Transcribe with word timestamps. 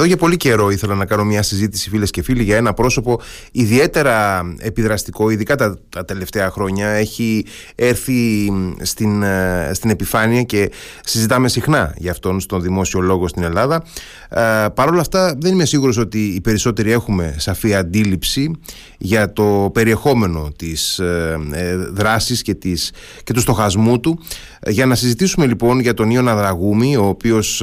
Εδώ 0.00 0.08
για 0.08 0.18
πολύ 0.18 0.36
καιρό 0.36 0.70
ήθελα 0.70 0.94
να 0.94 1.04
κάνω 1.04 1.24
μια 1.24 1.42
συζήτηση, 1.42 1.88
φίλες 1.90 2.10
και 2.10 2.22
φίλοι, 2.22 2.42
για 2.42 2.56
ένα 2.56 2.72
πρόσωπο 2.74 3.20
ιδιαίτερα 3.52 4.42
επιδραστικό, 4.58 5.30
ειδικά 5.30 5.56
τα, 5.56 5.78
τα 5.88 6.04
τελευταία 6.04 6.50
χρόνια. 6.50 6.88
Έχει 6.88 7.44
έρθει 7.74 8.52
στην, 8.80 9.22
ε, 9.22 9.70
στην 9.74 9.90
επιφάνεια 9.90 10.42
και 10.42 10.70
συζητάμε 11.04 11.48
συχνά 11.48 11.94
για 11.96 12.10
αυτόν 12.10 12.40
στον 12.40 12.62
δημόσιο 12.62 13.00
λόγο 13.00 13.28
στην 13.28 13.42
Ελλάδα. 13.42 13.84
Ε, 14.28 14.66
Παρ' 14.74 14.88
όλα 14.88 15.00
αυτά, 15.00 15.34
δεν 15.38 15.52
είμαι 15.52 15.64
σίγουρος 15.64 15.96
ότι 15.96 16.18
οι 16.18 16.40
περισσότεροι 16.40 16.92
έχουμε 16.92 17.34
σαφή 17.38 17.74
αντίληψη 17.74 18.50
για 18.98 19.32
το 19.32 19.70
περιεχόμενο 19.74 20.50
της 20.56 20.98
ε, 20.98 21.38
ε 21.52 21.76
δράσης 21.76 22.42
και, 22.42 22.54
της, 22.54 22.92
και 23.24 23.32
του 23.32 23.40
στοχασμού 23.40 24.00
του. 24.00 24.20
Για 24.66 24.86
να 24.86 24.94
συζητήσουμε 24.94 25.46
λοιπόν 25.46 25.80
για 25.80 25.94
τον 25.94 26.10
Ιωνα 26.10 26.36
Δραγούμη, 26.36 26.96
ο 26.96 27.04
οποίος 27.04 27.62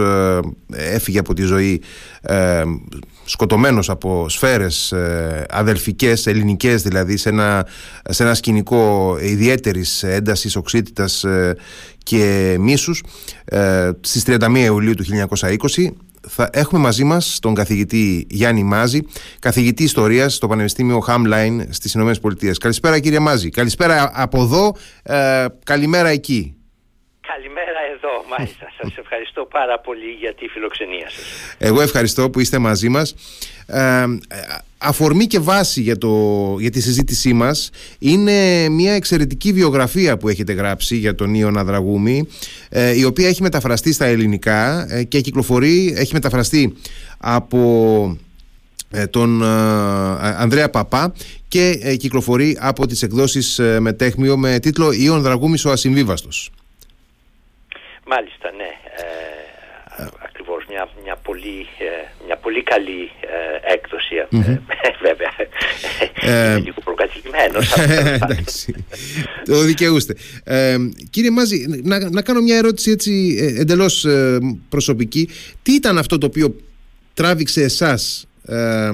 έφυγε 0.70 1.20
από 1.20 1.34
τη 1.34 1.42
ζωή 1.42 1.82
ε, 2.28 2.64
σκοτωμένος 3.26 3.90
από 3.90 4.30
σφαίρες 4.30 4.92
ε, 4.92 5.46
αδελφικές, 5.50 6.28
ελληνικές 6.28 6.82
δηλαδή 6.82 7.18
σε 7.18 7.30
ένα, 7.30 7.68
σε 8.10 8.24
ένα 8.24 8.34
σκηνικό 8.34 9.18
ιδιαίτερης 9.22 10.04
έντασης, 10.04 10.56
οξύτητας 10.56 11.24
ε, 11.24 11.56
και 12.04 12.56
μίσους 12.60 13.04
ε, 13.46 13.90
στις 14.02 14.24
31 14.28 14.56
Ιουλίου 14.56 14.94
του 14.94 15.06
1920 15.30 15.92
θα 16.30 16.50
έχουμε 16.54 16.82
μαζί 16.82 17.04
μας 17.04 17.40
τον 17.42 17.54
καθηγητή 17.54 18.28
Γιάννη 18.30 18.64
Μάζη, 18.64 19.02
καθηγητή 19.40 19.84
ιστορίας 19.84 20.34
στο 20.34 20.48
Πανεπιστήμιο 20.48 21.00
Χάμλαϊν 21.00 21.74
στις 21.74 21.94
Ηνωμένες 21.94 22.20
Πολιτείες. 22.20 22.58
Καλησπέρα 22.58 23.00
κύριε 23.00 23.20
Μάζη. 23.20 23.50
Καλησπέρα 23.50 24.12
από 24.14 24.42
εδώ, 24.42 24.76
ε, 25.04 25.46
καλημέρα 25.64 26.10
εκεί. 26.10 26.56
Καλημέρα 27.88 27.96
εδώ, 27.96 28.36
μάλιστα. 28.38 28.66
Σας 28.82 28.98
ευχαριστώ 28.98 29.48
πάρα 29.52 29.80
πολύ 29.80 30.12
για 30.20 30.34
τη 30.34 30.48
φιλοξενία 30.48 31.10
σας. 31.10 31.24
Εγώ 31.58 31.82
ευχαριστώ 31.82 32.30
που 32.30 32.40
είστε 32.40 32.58
μαζί 32.58 32.90
μας. 32.90 33.16
Ε, 33.68 34.06
αφορμή 34.78 35.26
και 35.26 35.40
βάση 35.40 35.82
για, 35.82 35.98
το, 35.98 36.56
για 36.60 36.72
τη 36.72 36.82
συζήτησή 36.82 37.34
μας 37.34 37.70
είναι 38.00 38.70
μια 38.70 38.94
εξαιρετική 38.94 39.54
βιογραφία 39.54 40.18
που 40.18 40.30
έχετε 40.30 40.54
γράψει 40.54 40.96
για 40.96 41.16
τον 41.16 41.34
Ιωνα 41.34 41.64
Δραγούμη 41.64 42.28
ε, 42.70 42.98
η 42.98 43.04
οποία 43.04 43.28
έχει 43.28 43.42
μεταφραστεί 43.42 43.94
στα 43.94 44.06
ελληνικά 44.06 44.88
ε, 44.90 45.04
και 45.04 45.22
κυκλοφορεί, 45.22 45.94
έχει 45.98 46.14
μεταφραστεί 46.14 46.76
από 47.18 48.18
ε, 48.92 49.08
τον 49.08 49.44
Ανδρέα 50.20 50.70
Παπά 50.70 51.14
και 51.48 51.96
κυκλοφορεί 52.00 52.58
από 52.60 52.88
τις 52.88 53.02
εκδόσεις 53.02 53.62
Μετέχμιο 53.80 54.38
με 54.38 54.60
τίτλο 54.60 54.92
«Ιων 54.92 55.22
Δραγούμης 55.22 55.66
ο 55.66 55.72
Ασυμβίβαστος». 55.72 56.52
Μάλιστα, 58.08 58.52
ναι. 58.52 58.72
Ε, 58.96 60.06
ακριβώς 60.24 60.66
μια, 60.70 60.90
μια, 61.04 61.16
πολύ, 61.16 61.68
ε, 61.78 62.26
μια 62.26 62.38
πολύ 62.38 62.64
καλή 62.64 63.12
ε, 63.22 63.74
έκδοση. 63.74 64.16
Mm-hmm. 64.32 64.58
βέβαια, 65.08 65.34
ε, 66.22 66.52
είναι 66.52 66.60
λίγο 66.60 66.82
προκατηλημένος. 66.84 67.74
Εντάξει, 68.24 68.86
το 69.46 69.62
δικαιούστε. 69.62 70.16
Ε, 70.44 70.78
κύριε 71.10 71.32
Μάζη, 71.32 71.66
να, 71.84 72.10
να 72.10 72.22
κάνω 72.22 72.42
μια 72.42 72.58
ερώτηση 72.58 72.92
έτσι 72.92 73.38
ε, 73.40 73.62
εντελώς 73.62 74.06
ε, 74.06 74.38
προσωπική. 74.70 75.30
Τι 75.64 75.74
ήταν 75.74 75.98
αυτό 75.98 76.18
το 76.18 76.26
οποίο 76.26 76.56
τράβηξε 77.14 77.62
εσάς 77.62 78.28
ε, 78.46 78.90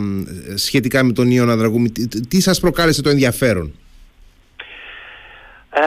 σχετικά 0.56 1.04
με 1.04 1.14
τον 1.14 1.32
Ιωνα 1.32 1.56
Δραγούμη, 1.56 1.90
τι, 1.92 2.28
τι 2.28 2.42
σας 2.42 2.60
προκάλεσε 2.60 3.02
το 3.02 3.10
ενδιαφέρον; 3.10 3.74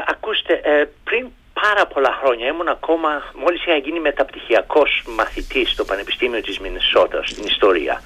ακούστε, 0.06 0.60
πριν 1.04 1.26
πάρα 1.66 1.86
πολλά 1.86 2.12
χρόνια. 2.20 2.46
Ήμουν 2.46 2.68
ακόμα, 2.68 3.10
μόλις 3.42 3.60
είχα 3.64 3.76
γίνει 3.76 4.00
μεταπτυχιακός 4.00 5.02
μαθητής 5.16 5.70
στο 5.70 5.84
Πανεπιστήμιο 5.84 6.40
της 6.40 6.58
Μινεσότας 6.58 7.28
στην 7.30 7.44
ιστορία 7.44 8.02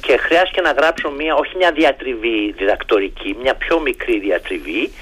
και 0.00 0.16
χρειάστηκε 0.16 0.60
να 0.60 0.72
γράψω 0.72 1.10
μια, 1.10 1.34
όχι 1.34 1.56
μια 1.56 1.72
διατριβή 1.72 2.54
διδακτορική, 2.58 3.36
μια 3.42 3.54
πιο 3.54 3.80
μικρή 3.80 4.18
διατριβή 4.18 4.92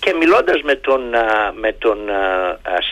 και 0.00 0.14
μιλώντας 0.14 0.62
με 0.62 0.74
τον, 0.74 1.00
με 1.54 1.72
τον 1.72 1.98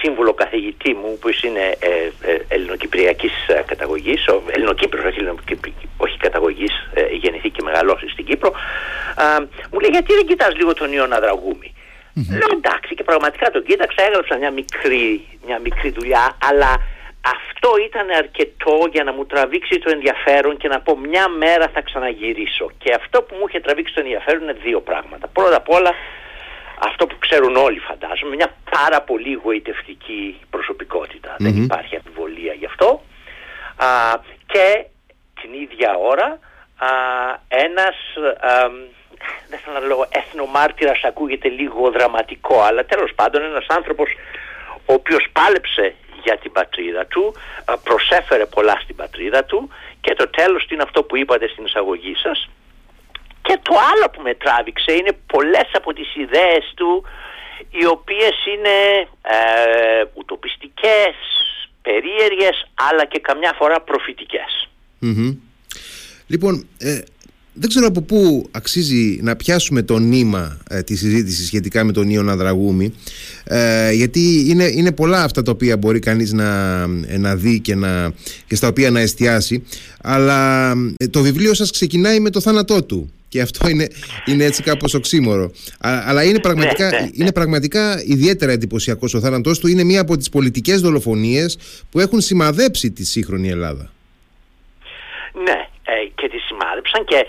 σύμβουλο 0.01 0.33
καθηγητή 0.35 0.95
μου 0.95 1.19
που 1.21 1.29
είναι 1.45 1.77
ε, 1.79 2.31
ε, 2.31 2.39
ελληνοκυπριακής 2.49 3.33
καταγωγής, 3.67 4.27
ελληνοκύπρος 4.47 5.03
όχι 5.97 6.17
καταγωγής, 6.17 6.73
ε, 6.95 7.07
γεννηθεί 7.11 7.51
και 7.51 7.63
μεγαλώσει 7.63 8.09
στην 8.09 8.25
Κύπρο, 8.25 8.53
μου 9.71 9.81
λέει 9.81 9.91
γιατί 9.93 10.13
δεν 10.13 10.27
κοιτάς 10.27 10.57
λίγο 10.57 10.75
τον 10.75 10.93
Ιωνα 10.93 11.19
Δραγούμη; 11.21 11.75
Mm-hmm. 12.17 12.39
Λέω 12.39 12.53
εντάξει 12.53 12.95
και 12.95 13.05
πραγματικά 13.05 13.51
τον 13.51 13.63
κοίταξα, 13.63 14.03
έγραψα 14.07 14.37
μια 14.37 14.51
μικρή, 14.51 15.29
μια 15.47 15.59
μικρή 15.59 15.91
δουλειά, 15.91 16.37
αλλά 16.49 16.71
αυτό 17.35 17.71
ήταν 17.89 18.11
αρκετό 18.11 18.89
για 18.93 19.05
να 19.05 19.13
μου 19.13 19.27
τραβήξει 19.27 19.79
το 19.79 19.91
ενδιαφέρον 19.91 20.57
και 20.57 20.69
να 20.69 20.81
πω 20.81 20.97
μια 20.97 21.29
μέρα 21.29 21.69
θα 21.75 21.81
ξαναγυρίσω. 21.81 22.71
Και 22.79 22.95
αυτό 22.95 23.23
που 23.23 23.35
μου 23.39 23.45
είχε 23.49 23.61
τραβήξει 23.61 23.95
το 23.95 24.01
ενδιαφέρον 24.01 24.43
είναι 24.43 24.53
δύο 24.53 24.81
πράγματα. 24.81 25.27
Πρώτα 25.27 25.57
απ' 25.57 25.69
όλα 25.69 25.93
αυτό 26.79 27.07
που 27.07 27.17
ξέρουν 27.19 27.57
όλοι 27.57 27.79
φαντάζομαι, 27.79 28.35
μια 28.35 28.57
πάρα 28.71 29.01
πολύ 29.03 29.33
γοητευτική 29.33 30.41
Δεν 31.39 31.63
υπάρχει 31.63 31.97
αμφιβολία 31.97 32.53
γι' 32.53 32.67
αυτό. 32.67 33.03
Α, 33.77 33.87
και 34.47 34.85
την 35.41 35.53
ίδια 35.53 35.95
ώρα 36.13 36.39
α, 36.77 36.89
ένας 37.49 37.97
δεν 39.49 39.59
θέλω 39.59 39.79
να 39.79 39.87
λέω 39.87 40.09
εθνομάρτυρας 40.11 41.01
ακούγεται 41.05 41.49
λίγο 41.49 41.91
δραματικό 41.91 42.63
αλλά 42.63 42.85
τέλος 42.85 43.11
πάντων 43.15 43.43
ένας 43.43 43.67
άνθρωπος 43.69 44.09
ο 44.87 44.93
οποίος 44.93 45.27
πάλεψε 45.33 45.95
για 46.27 46.39
την 46.39 46.53
πατρίδα 46.53 47.07
του, 47.07 47.35
προσέφερε 47.83 48.47
πολλά 48.47 48.77
στην 48.83 48.97
πατρίδα 48.97 49.45
του 49.45 49.71
και 50.01 50.15
το 50.15 50.29
τέλος 50.29 50.67
είναι 50.71 50.83
αυτό 50.83 51.03
που 51.03 51.17
είπατε 51.17 51.49
στην 51.49 51.65
εισαγωγή 51.65 52.15
σας. 52.25 52.49
Και 53.43 53.59
το 53.63 53.75
άλλο 53.91 54.07
που 54.13 54.21
με 54.23 54.35
τράβηξε 54.35 54.93
είναι 54.93 55.13
πολλές 55.33 55.69
από 55.73 55.93
τις 55.93 56.15
ιδέες 56.17 56.65
του 56.75 57.05
οι 57.71 57.87
οποίες 57.87 58.37
είναι 58.53 58.77
ε, 59.23 60.05
ουτοπιστικές, 60.15 61.15
περίεργες 61.83 62.57
αλλά 62.75 63.05
και 63.07 63.19
καμιά 63.19 63.53
φορά 63.59 63.81
Λοιπόν, 66.27 66.69
ε, 66.79 67.01
δεν 67.59 67.69
ξέρω 67.69 67.87
από 67.87 68.01
πού 68.01 68.49
αξίζει 68.51 69.19
να 69.23 69.37
πιάσουμε 69.37 69.83
το 69.83 69.99
νήμα 69.99 70.59
ε, 70.69 70.83
τη 70.83 70.97
συζήτηση 70.97 71.45
σχετικά 71.45 71.85
με 71.85 71.93
τον 71.93 72.11
Ιωνα 72.11 72.37
Δραγούμη 72.37 72.93
ε, 73.45 73.93
γιατί 73.93 74.45
είναι, 74.49 74.65
είναι 74.65 74.93
πολλά 74.93 75.23
αυτά 75.23 75.43
τα 75.43 75.51
οποία 75.51 75.77
μπορεί 75.77 75.99
κανείς 75.99 76.33
να, 76.33 76.81
ε, 77.07 77.19
να 77.19 77.37
δει 77.37 77.61
και, 77.61 77.75
να, 77.75 78.13
και 78.47 78.55
στα 78.55 78.69
οποία 78.69 78.91
να 78.91 79.01
εστιάσει 79.01 79.63
αλλά 80.03 80.71
ε, 80.97 81.09
το 81.09 81.23
βιβλίο 81.23 81.55
σας 81.55 81.71
ξεκινάει 81.71 82.21
με 82.21 82.31
το 82.31 82.41
θάνατό 82.41 82.83
του. 82.83 83.11
Και 83.29 83.41
αυτό 83.41 83.69
είναι, 83.69 83.89
είναι 84.25 84.45
έτσι 84.45 84.63
κάπως 84.63 84.95
οξύμορο. 84.95 85.53
Αλλά 85.79 86.25
είναι 86.25 86.41
πραγματικά, 86.41 86.91
ναι, 86.91 86.97
ναι, 86.97 87.03
ναι. 87.03 87.11
είναι 87.13 87.33
πραγματικά 87.33 88.03
ιδιαίτερα 88.07 88.53
εντυπωσιακός 88.53 89.15
ο 89.15 89.21
θάνατός 89.21 89.59
του. 89.59 89.67
Είναι 89.67 89.85
μία 89.85 90.01
από 90.01 90.17
τις 90.17 90.29
πολιτικές 90.29 90.81
δολοφονίες 90.81 91.59
που 91.91 92.01
έχουν 92.01 92.21
σημαδέψει 92.21 92.91
τη 92.91 93.05
σύγχρονη 93.05 93.49
Ελλάδα. 93.49 93.93
Ναι, 95.45 95.69
και 96.15 96.29
τη 96.29 96.39
σημάδεψαν 96.39 97.05
και 97.05 97.27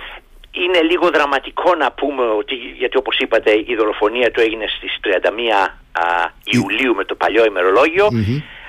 είναι 0.52 0.82
λίγο 0.82 1.10
δραματικό 1.10 1.76
να 1.76 1.92
πούμε 1.92 2.24
ότι, 2.24 2.56
γιατί 2.56 2.98
όπως 2.98 3.20
είπατε 3.20 3.52
η 3.52 3.76
δολοφονία 3.78 4.32
του 4.32 4.42
έγινε 4.42 4.66
στις 4.68 5.00
31 5.04 5.70
Ιουλίου 6.44 6.96
με 6.96 7.06
το 7.06 7.16
παλιό 7.16 7.44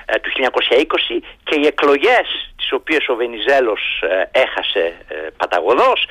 ε, 0.05 0.19
του 0.19 0.29
1920 0.31 1.21
και 1.43 1.55
οι 1.59 1.65
εκλογές 1.65 2.27
τις 2.57 2.71
οποίες 2.71 3.07
ο 3.07 3.15
Βενιζέλος 3.15 3.81
ε, 4.01 4.39
έχασε 4.39 4.83
ε, 5.07 5.15
παταγωδός 5.37 6.07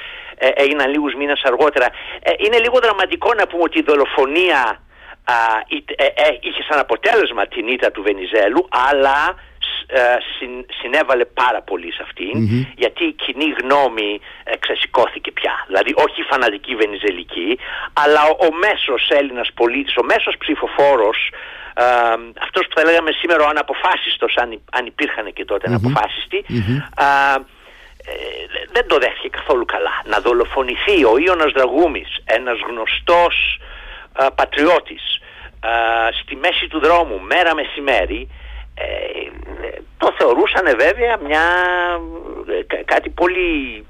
έγιναν 0.55 0.91
λίγους 0.91 1.15
μήνες 1.15 1.43
αργότερα. 1.45 1.87
είναι 2.39 2.59
λίγο 2.59 2.79
δραματικό 2.79 3.35
να 3.35 3.47
πούμε 3.47 3.63
ότι 3.63 3.79
η 3.79 3.85
δολοφονία 3.87 4.81
είχε 6.41 6.63
σαν 6.69 6.79
αποτέλεσμα 6.79 7.47
την 7.47 7.69
ήττα 7.69 7.91
του 7.91 8.03
Βενιζέλου 8.03 8.69
αλλά 8.89 9.35
ε, 9.91 10.01
συνέβαλε 10.81 11.25
πάρα 11.25 11.61
πολύ 11.63 11.93
σε 11.93 12.03
αυτην 12.03 12.37
γιατί 12.77 13.05
η 13.05 13.13
κοινή 13.13 13.49
γνώμη 13.61 14.21
ε, 14.45 14.57
ξεσηκώθηκε 14.57 15.31
πια. 15.33 15.55
Δηλαδή 15.67 15.93
όχι 16.05 16.21
η 16.21 16.27
φανατική 16.31 16.75
βενιζελική 16.75 17.59
αλλά 17.93 18.23
ο, 18.25 18.47
ο 18.47 18.49
μέσος 18.65 19.11
Έλληνας 19.21 19.49
πολίτης, 19.55 19.97
ο 19.97 20.05
μέσος 20.05 20.35
ψηφοφόρος 20.39 21.19
ε, 21.75 21.85
αυτός 22.47 22.67
που 22.67 22.75
θα 22.79 22.85
λέγαμε 22.85 23.11
σήμερα 23.21 23.45
ο 23.45 23.49
αναποφάσιστος 23.49 24.37
αν, 24.37 24.61
αν 24.71 24.87
υπήρχαν 24.87 25.33
και 25.33 25.45
τότε 25.45 25.69
αναποφάσιστοι 25.69 26.45
ε, 28.09 28.15
δεν 28.73 28.87
το 28.87 28.99
δέχτηκε 28.99 29.29
καθόλου 29.29 29.65
καλά. 29.65 29.95
Να 30.05 30.19
δολοφονηθεί 30.19 31.05
ο 31.05 31.15
Ιωνας 31.25 31.53
Δραγούμης, 31.53 32.11
ένας 32.25 32.59
γνωστός 32.69 33.61
ε, 34.19 34.27
πατριώτης, 34.35 35.03
στη 36.21 36.37
μέση 36.37 36.67
του 36.69 36.81
δρόμου 36.81 37.21
μέρα 37.21 37.55
μεσημέρι 37.55 38.29
ε, 38.31 38.48
το 39.99 40.15
θεωρούσαν 40.19 40.65
βέβαια 40.65 41.19
μια, 41.27 41.45
ε, 42.79 42.83
κάτι 42.85 43.09
πολύ 43.11 43.85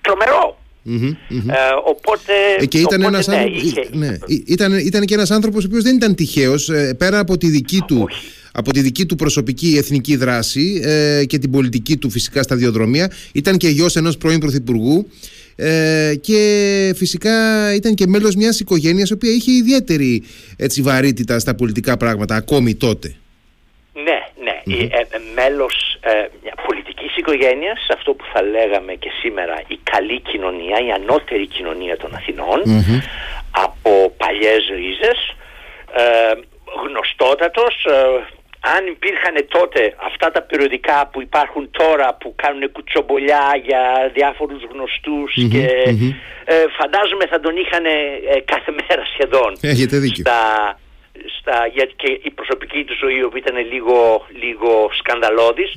τρομερό. 0.00 0.56
Ε, 0.84 1.54
οπότε, 1.84 2.66
και 2.68 2.78
ήταν, 2.78 3.02
ένας 3.02 3.26
ναι, 3.26 3.36
άνθρωπος, 3.36 3.88
ναι, 3.90 4.16
ήταν, 4.46 4.72
ήταν 4.72 5.04
και 5.04 5.14
ένας 5.14 5.30
άνθρωπος 5.30 5.64
ο 5.64 5.66
οποίος 5.66 5.82
δεν 5.82 5.94
ήταν 5.96 6.14
τυχαίος 6.14 6.70
πέρα 6.98 7.18
από 7.18 7.36
τη 7.36 7.48
δική 7.48 7.82
του 7.86 8.08
από 8.52 8.72
τη 8.72 8.80
δική 8.80 9.06
του 9.06 9.16
προσωπική 9.16 9.74
εθνική 9.78 10.16
δράση 10.16 10.80
ε, 10.84 11.24
και 11.24 11.38
την 11.38 11.50
πολιτική 11.50 11.96
του 11.96 12.10
φυσικά 12.10 12.42
σταδιοδρομία. 12.42 13.12
Ήταν 13.32 13.56
και 13.56 13.68
γιος 13.68 13.96
ενός 13.96 14.16
πρώην 14.16 14.38
πρωθυπουργού 14.38 15.06
ε, 15.56 16.14
και 16.20 16.92
φυσικά 16.96 17.34
ήταν 17.74 17.94
και 17.94 18.06
μέλος 18.06 18.34
μιας 18.34 18.60
οικογένειας 18.60 19.10
η 19.10 19.12
οποία 19.12 19.30
είχε 19.30 19.52
ιδιαίτερη 19.52 20.22
έτσι, 20.56 20.82
βαρύτητα 20.82 21.38
στα 21.38 21.54
πολιτικά 21.54 21.96
πράγματα 21.96 22.34
ακόμη 22.34 22.74
τότε. 22.74 23.14
Ναι, 24.42 24.56
ναι. 24.64 24.82
Ε, 24.84 25.00
ε, 25.00 25.18
μέλος 25.34 25.98
ε, 26.00 26.26
μια 26.42 26.54
πολιτικής 26.66 27.16
οικογένειας, 27.16 27.86
αυτό 27.96 28.14
που 28.14 28.24
θα 28.32 28.42
λέγαμε 28.42 28.92
και 28.92 29.10
σήμερα 29.22 29.56
η 29.66 29.78
καλή 29.82 30.20
κοινωνία, 30.20 30.78
η 30.86 30.90
ανώτερη 30.90 31.46
κοινωνία 31.46 31.96
των 31.96 32.14
αθηνων 32.14 32.58
από 33.50 34.14
παλιές 34.16 34.62
ρίζες, 34.76 35.18
ε, 35.94 36.34
γνωστότατος, 36.84 37.74
αν 38.76 38.86
υπήρχαν 38.86 39.34
τότε 39.48 39.94
αυτά 40.08 40.30
τα 40.30 40.42
περιοδικά 40.42 41.08
που 41.12 41.20
υπάρχουν 41.22 41.70
τώρα 41.70 42.16
που 42.20 42.34
κάνουν 42.42 42.72
κουτσομπολιά 42.72 43.44
για 43.64 43.82
διάφορους 44.14 44.62
και 45.52 45.64
ε, 46.44 46.54
φαντάζομαι 46.78 47.26
θα 47.26 47.40
τον 47.40 47.56
είχαν 47.56 47.84
ε, 47.84 48.40
κάθε 48.44 48.70
μέρα 48.78 49.02
σχεδόν 49.12 49.56
Έχετε 49.60 49.96
δίκιο. 49.98 50.24
Στα, 50.26 50.40
στα, 51.38 51.66
γιατί 51.66 51.92
και 51.96 52.20
η 52.22 52.30
προσωπική 52.30 52.84
του 52.84 52.94
ζωή 52.94 53.28
που 53.28 53.36
ήταν 53.36 53.56
λίγο, 53.72 54.26
λίγο 54.42 54.90
σκανδαλωδης 54.92 55.72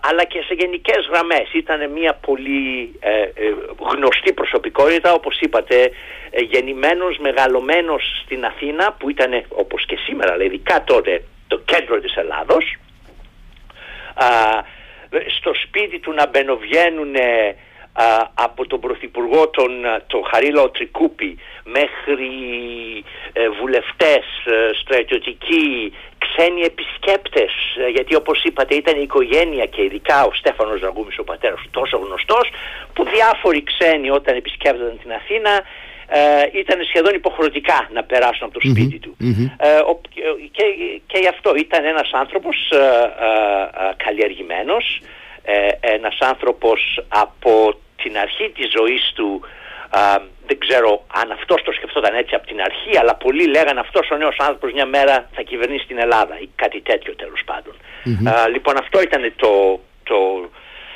αλλά 0.00 0.24
και 0.24 0.40
σε 0.46 0.54
γενικές 0.54 1.08
γραμμές. 1.12 1.52
Ήταν 1.52 1.90
μια 1.90 2.12
πολύ 2.26 2.94
ε, 3.00 3.28
γνωστή 3.92 4.32
προσωπικότητα 4.32 5.12
όπως 5.12 5.38
είπατε 5.40 5.90
γεννημένος, 6.50 7.18
μεγαλωμένος 7.18 8.02
στην 8.24 8.44
Αθήνα 8.44 8.92
που 8.98 9.10
ήταν 9.10 9.44
όπως 9.48 9.86
και 9.86 9.96
σήμερα 10.06 10.32
αλλά 10.32 10.44
ειδικά 10.44 10.84
τότε 10.84 11.22
το 11.48 11.58
κέντρο 11.64 12.00
της 12.00 12.16
Ελλάδος. 12.16 12.76
Α, 14.14 14.26
στο 15.38 15.52
σπίτι 15.54 15.98
του 15.98 16.12
να 16.12 16.26
μπαινοβγαίνουν 16.26 17.14
από 18.34 18.66
τον 18.66 18.80
Πρωθυπουργό 18.80 19.48
τον 19.48 19.70
το 20.06 20.20
Χαρίλαο 20.30 20.70
Τρικούπη 20.70 21.38
μέχρι 21.64 22.30
ε, 23.32 23.48
βουλευτές, 23.48 24.24
ε, 24.44 24.70
στρατιωτικοί, 24.80 25.92
ξένοι 26.24 26.60
επισκέπτες 26.60 27.52
ε, 27.86 27.88
γιατί 27.88 28.14
όπως 28.14 28.44
είπατε 28.44 28.74
ήταν 28.74 28.96
η 28.98 29.02
οικογένεια 29.02 29.66
και 29.66 29.82
ειδικά 29.82 30.24
ο 30.24 30.32
Στέφανος 30.34 30.80
Δραγούμης 30.80 31.18
ο 31.18 31.24
πατέρας 31.24 31.60
του 31.62 31.70
τόσο 31.70 31.96
γνωστός 31.96 32.50
που 32.92 33.04
διάφοροι 33.04 33.62
ξένοι 33.62 34.10
όταν 34.10 34.36
επισκέπτονταν 34.36 34.98
την 35.02 35.12
Αθήνα 35.12 35.62
ε, 36.12 36.58
ήταν 36.58 36.84
σχεδόν 36.84 37.14
υποχρεωτικά 37.14 37.88
να 37.92 38.02
περάσουν 38.04 38.44
από 38.46 38.52
το 38.52 38.60
σπιτι 38.68 38.98
του. 38.98 39.16
Ε, 39.58 39.80
και, 40.50 40.64
και 41.06 41.18
γι' 41.18 41.28
αυτό 41.28 41.54
ήταν 41.56 41.84
ένας 41.84 42.10
άνθρωπος 42.12 42.56
ε, 42.70 42.76
ε, 42.76 43.88
ε 43.88 43.94
καλλιεργημένος, 44.04 45.00
ένας 45.80 46.16
άνθρωπος 46.20 47.04
από 47.08 47.78
την 48.02 48.18
αρχή 48.18 48.50
της 48.50 48.70
ζωής 48.78 49.12
του 49.14 49.40
δεν 50.46 50.58
ξέρω 50.58 51.04
αν 51.14 51.30
αυτός 51.30 51.62
το 51.62 51.72
σκεφτόταν 51.72 52.14
έτσι 52.14 52.34
από 52.34 52.46
την 52.46 52.60
αρχή, 52.60 52.98
αλλά 52.98 53.14
πολλοί 53.14 53.46
λέγανε 53.46 53.80
αυτός 53.80 54.10
ο 54.10 54.16
νέος 54.16 54.36
άνθρωπος 54.38 54.72
μια 54.72 54.86
μέρα 54.86 55.28
θα 55.34 55.42
κυβερνήσει 55.42 55.86
την 55.86 55.98
Ελλάδα 55.98 56.40
ή 56.40 56.48
κάτι 56.54 56.80
τέτοιο 56.80 57.14
τέλος 57.16 57.42
λοιπόν 58.52 58.76
αυτό 58.78 59.02
ήταν 59.02 59.32
το, 59.36 59.80
το, 60.02 60.16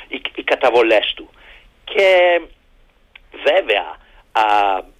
οι, 0.07 0.21
οι 0.35 0.43
καταβολές 0.43 1.13
του. 1.15 1.29
Και 1.83 2.41
βέβαια 3.43 3.97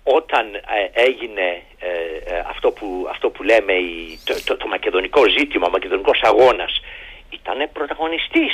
όταν 0.04 0.56
ε, 0.56 0.62
έγινε 0.94 1.62
ε, 1.80 1.88
ε, 2.34 2.44
αυτό, 2.50 2.72
που, 2.72 3.08
αυτό 3.10 3.30
που 3.30 3.44
λέμε 3.44 3.74
η, 3.74 4.20
το, 4.46 4.58
το, 4.58 4.68
μακεδονικό 4.68 5.30
ζήτημα, 5.30 5.68
ο 5.68 5.70
μακεδονικός 5.70 6.20
αγώνας 6.22 6.82
ήταν 7.30 7.70
πρωταγωνιστής 7.74 8.54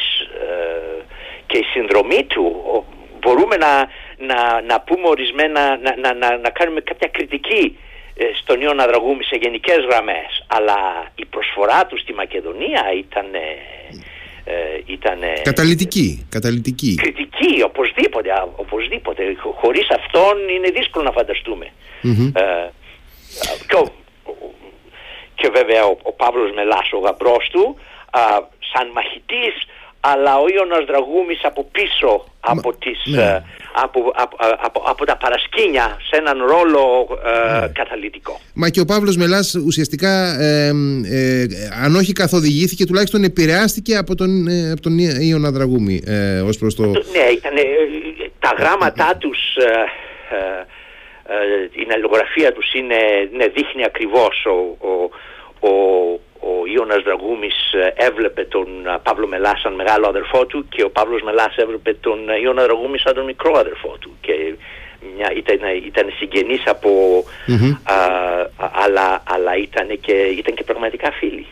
και 1.45 1.57
η 1.57 1.63
συνδρομή 1.63 2.24
του 2.24 2.86
μπορούμε 3.22 3.56
να, 3.66 3.74
να, 4.30 4.62
να 4.62 4.82
πούμε 4.82 5.08
ορισμένα, 5.08 5.62
να, 5.84 5.96
να, 6.04 6.14
να, 6.14 6.38
να 6.38 6.50
κάνουμε 6.50 6.82
κάποια 6.82 7.08
κριτική 7.08 7.78
στον 8.42 8.62
Ιωνα 8.62 8.86
Δραγούμη 8.86 9.24
σε 9.24 9.36
γενικές 9.36 9.80
γραμμές 9.90 10.46
αλλά 10.48 10.78
η 11.16 11.26
προσφορά 11.26 11.86
του 11.86 11.98
στη 12.00 12.14
Μακεδονία 12.14 12.84
ήταν 12.98 13.26
ε, 14.44 14.82
ήταν... 14.86 15.20
Καταλητική, 15.44 16.26
καταλητική. 16.30 16.96
Κριτική, 16.96 17.62
οπωσδήποτε, 17.64 18.30
οπωσδήποτε. 18.56 19.22
Χωρίς 19.62 19.88
αυτόν 19.90 20.50
είναι 20.56 20.70
δύσκολο 20.70 21.04
να 21.04 21.12
φανταστούμε. 21.12 21.68
Ε, 22.34 22.70
και, 25.36 25.50
βέβαια 25.54 25.86
ο, 25.86 25.98
ο 26.02 26.12
Παύλος 26.14 26.52
Μελάς, 26.54 26.92
ο 26.92 26.98
γαμπρός 26.98 27.50
του, 27.52 27.76
σαν 28.72 28.92
μαχητής 28.94 29.56
αλλά 30.01 30.38
ο 30.38 30.45
Ιωνας 30.56 30.86
Δραγούμης 30.86 31.39
από 31.44 31.68
πίσω 31.71 32.25
από, 32.39 32.74
τις, 32.74 33.01
ναι. 33.06 33.21
ε, 33.21 33.44
από, 33.74 34.00
από, 34.57 34.83
από, 34.88 35.06
τα 35.06 35.18
παρασκήνια 35.18 35.98
σε 36.09 36.18
έναν 36.18 36.38
ρόλο 36.48 37.07
ε, 37.25 37.59
ναι. 37.59 37.68
καταλητικό. 37.68 38.39
Μα 38.53 38.69
και 38.69 38.80
ο 38.80 38.86
Παύλος 38.86 39.18
Μελάς 39.18 39.56
ουσιαστικά 39.56 40.42
ε, 40.42 40.71
ε, 41.12 41.45
αν 41.83 41.95
όχι 41.95 42.13
καθοδηγήθηκε 42.13 42.86
τουλάχιστον 42.86 43.24
επηρεάστηκε 43.24 43.95
από 43.98 44.15
τον, 44.15 44.48
ε, 44.48 44.71
από 44.71 44.81
τον 44.81 44.98
Ιωνα 45.00 45.51
Δραγούμη 45.51 46.01
ως 46.45 46.57
προς 46.57 46.75
το... 46.75 46.83
Ναι, 46.86 47.25
ήταν, 47.33 47.53
τα 48.39 48.53
γράμματά 48.57 49.15
τους 49.18 49.39
η 51.71 51.88
αλληλογραφία 51.94 52.53
τους 52.53 52.74
είναι, 52.74 52.95
ναι, 53.38 53.48
δείχνει 53.48 53.83
ακριβώς 53.83 54.45
ο, 54.45 54.88
ο, 54.88 55.09
ο 55.68 56.19
ο 56.42 56.68
Ιώνας 56.74 57.02
Δραγούμης 57.04 57.56
ε, 57.74 58.06
έβλεπε 58.06 58.44
τον 58.46 58.68
ε, 58.86 59.00
Παύλο 59.04 59.28
Μελάς 59.28 59.60
σαν 59.60 59.74
μεγάλο 59.74 60.08
αδερφό 60.08 60.46
του 60.46 60.66
και 60.70 60.84
ο 60.84 60.90
Παύλος 60.90 61.22
Μελάς 61.22 61.56
έβλεπε 61.56 61.94
τον 61.94 62.30
ε, 62.30 62.40
Ιώνα 62.40 62.64
Δραγούμη 62.64 63.00
σαν 63.00 63.14
τον 63.14 63.26
μικρό 63.26 63.60
αδερφό 63.60 63.98
του 64.00 64.18
και 64.22 64.34
μια, 65.16 65.32
ήταν, 65.36 65.60
ήταν 65.86 66.14
συγγενείς 66.18 66.62
από 66.66 66.90
αλλά, 68.58 69.24
αλλά 69.24 69.58
ήταν, 69.58 70.00
και, 70.00 70.14
ήταν 70.14 70.54
και 70.54 70.64
πραγματικά 70.64 71.12
φίλοι. 71.12 71.46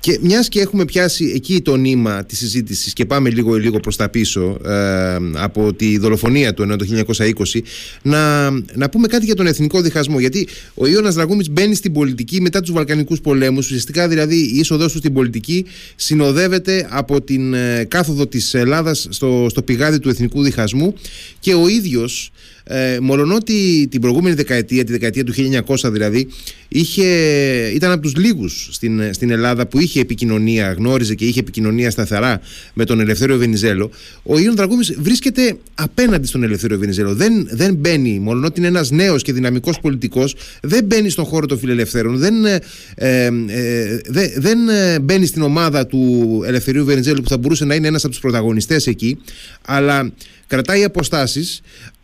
Και 0.00 0.18
μιας 0.22 0.48
και 0.48 0.60
έχουμε 0.60 0.84
πιάσει 0.84 1.32
εκεί 1.34 1.60
το 1.60 1.76
νήμα 1.76 2.24
της 2.24 2.38
συζήτησης 2.38 2.92
και 2.92 3.04
πάμε 3.04 3.30
λίγο 3.30 3.54
λίγο 3.54 3.80
προς 3.80 3.96
τα 3.96 4.08
πίσω 4.08 4.58
ε, 4.64 5.16
από 5.34 5.74
τη 5.74 5.98
δολοφονία 5.98 6.54
του 6.54 6.62
ενώ 6.62 6.76
το 6.76 6.86
1920 7.16 7.60
να, 8.02 8.50
να 8.50 8.88
πούμε 8.90 9.06
κάτι 9.06 9.24
για 9.24 9.34
τον 9.34 9.46
εθνικό 9.46 9.80
διχασμό. 9.80 10.20
Γιατί 10.20 10.48
ο 10.74 10.86
Ιώνας 10.86 11.14
Δραγούμης 11.14 11.50
μπαίνει 11.50 11.74
στην 11.74 11.92
πολιτική 11.92 12.40
μετά 12.40 12.60
τους 12.60 12.72
Βαλκανικούς 12.72 13.20
πολέμους. 13.20 13.66
Ουσιαστικά 13.66 14.08
δηλαδή 14.08 14.36
η 14.36 14.58
είσοδός 14.58 14.92
του 14.92 14.98
στην 14.98 15.12
πολιτική 15.12 15.66
συνοδεύεται 15.96 16.88
από 16.90 17.22
την 17.22 17.54
ε, 17.54 17.84
κάθοδο 17.88 18.26
της 18.26 18.54
Ελλάδας 18.54 19.06
στο, 19.10 19.46
στο 19.50 19.62
πηγάδι 19.62 19.98
του 19.98 20.08
εθνικού 20.08 20.42
διχασμού. 20.42 20.94
Και 21.40 21.54
ο 21.54 21.68
ίδιος 21.68 22.32
ε, 22.72 22.98
μολονότι 23.00 23.88
την 23.90 24.00
προηγούμενη 24.00 24.34
δεκαετία, 24.34 24.84
τη 24.84 24.92
δεκαετία 24.92 25.24
του 25.24 25.32
1900 25.66 25.90
δηλαδή, 25.92 26.28
είχε, 26.68 27.04
ήταν 27.74 27.90
από 27.90 28.02
τους 28.02 28.16
λίγους 28.16 28.68
στην, 28.70 29.14
στην 29.14 29.30
Ελλάδα 29.30 29.66
που 29.66 29.80
είχε 29.80 30.00
επικοινωνία, 30.00 30.72
γνώριζε 30.72 31.14
και 31.14 31.24
είχε 31.24 31.40
επικοινωνία 31.40 31.90
σταθερά 31.90 32.40
με 32.74 32.84
τον 32.84 33.00
Ελευθέριο 33.00 33.36
Βενιζέλο, 33.36 33.90
ο 34.22 34.38
Ιων 34.38 34.56
Δραγούμης 34.56 34.94
βρίσκεται 34.98 35.56
απέναντι 35.74 36.26
στον 36.26 36.42
Ελευθέριο 36.42 36.78
Βενιζέλο. 36.78 37.14
Δεν, 37.14 37.48
δεν 37.50 37.74
μπαίνει, 37.74 38.18
μολονότι 38.18 38.58
είναι 38.58 38.68
ένας 38.68 38.90
νέος 38.90 39.22
και 39.22 39.32
δυναμικός 39.32 39.80
πολιτικός, 39.80 40.34
δεν 40.62 40.84
μπαίνει 40.84 41.10
στον 41.10 41.24
χώρο 41.24 41.46
των 41.46 41.58
φιλελευθέρων, 41.58 42.16
δεν, 42.16 42.44
ε, 42.44 42.60
ε, 42.94 43.30
δεν 44.36 44.68
ε, 44.68 44.98
μπαίνει 44.98 45.26
στην 45.26 45.42
ομάδα 45.42 45.86
του 45.86 46.42
Ελευθερίου 46.46 46.84
Βενιζέλου 46.84 47.22
που 47.22 47.28
θα 47.28 47.38
μπορούσε 47.38 47.64
να 47.64 47.74
είναι 47.74 47.86
ένας 47.86 48.02
από 48.02 48.12
τους 48.12 48.20
πρωταγωνιστές 48.20 48.86
εκεί, 48.86 49.18
αλλά 49.66 50.12
κρατάει 50.46 50.84
αποστάσεις 50.84 51.60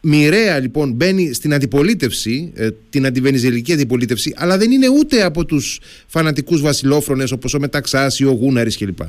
Μοιραία 0.08 0.58
λοιπόν 0.58 0.92
μπαίνει 0.92 1.32
στην 1.32 1.54
αντιπολίτευση, 1.54 2.52
ε, 2.56 2.68
την 2.90 3.06
αντιβενιζελική 3.06 3.72
αντιπολίτευση, 3.72 4.34
αλλά 4.38 4.56
δεν 4.58 4.70
είναι 4.70 4.88
ούτε 4.88 5.22
από 5.22 5.44
τους 5.44 5.80
φανατικούς 6.06 6.60
βασιλόφρονες 6.60 7.32
όπως 7.32 7.54
ο 7.54 7.58
Μεταξάς 7.58 8.18
ή 8.20 8.24
ο 8.24 8.30
Γούναρης 8.30 8.78
κλπ. 8.78 9.00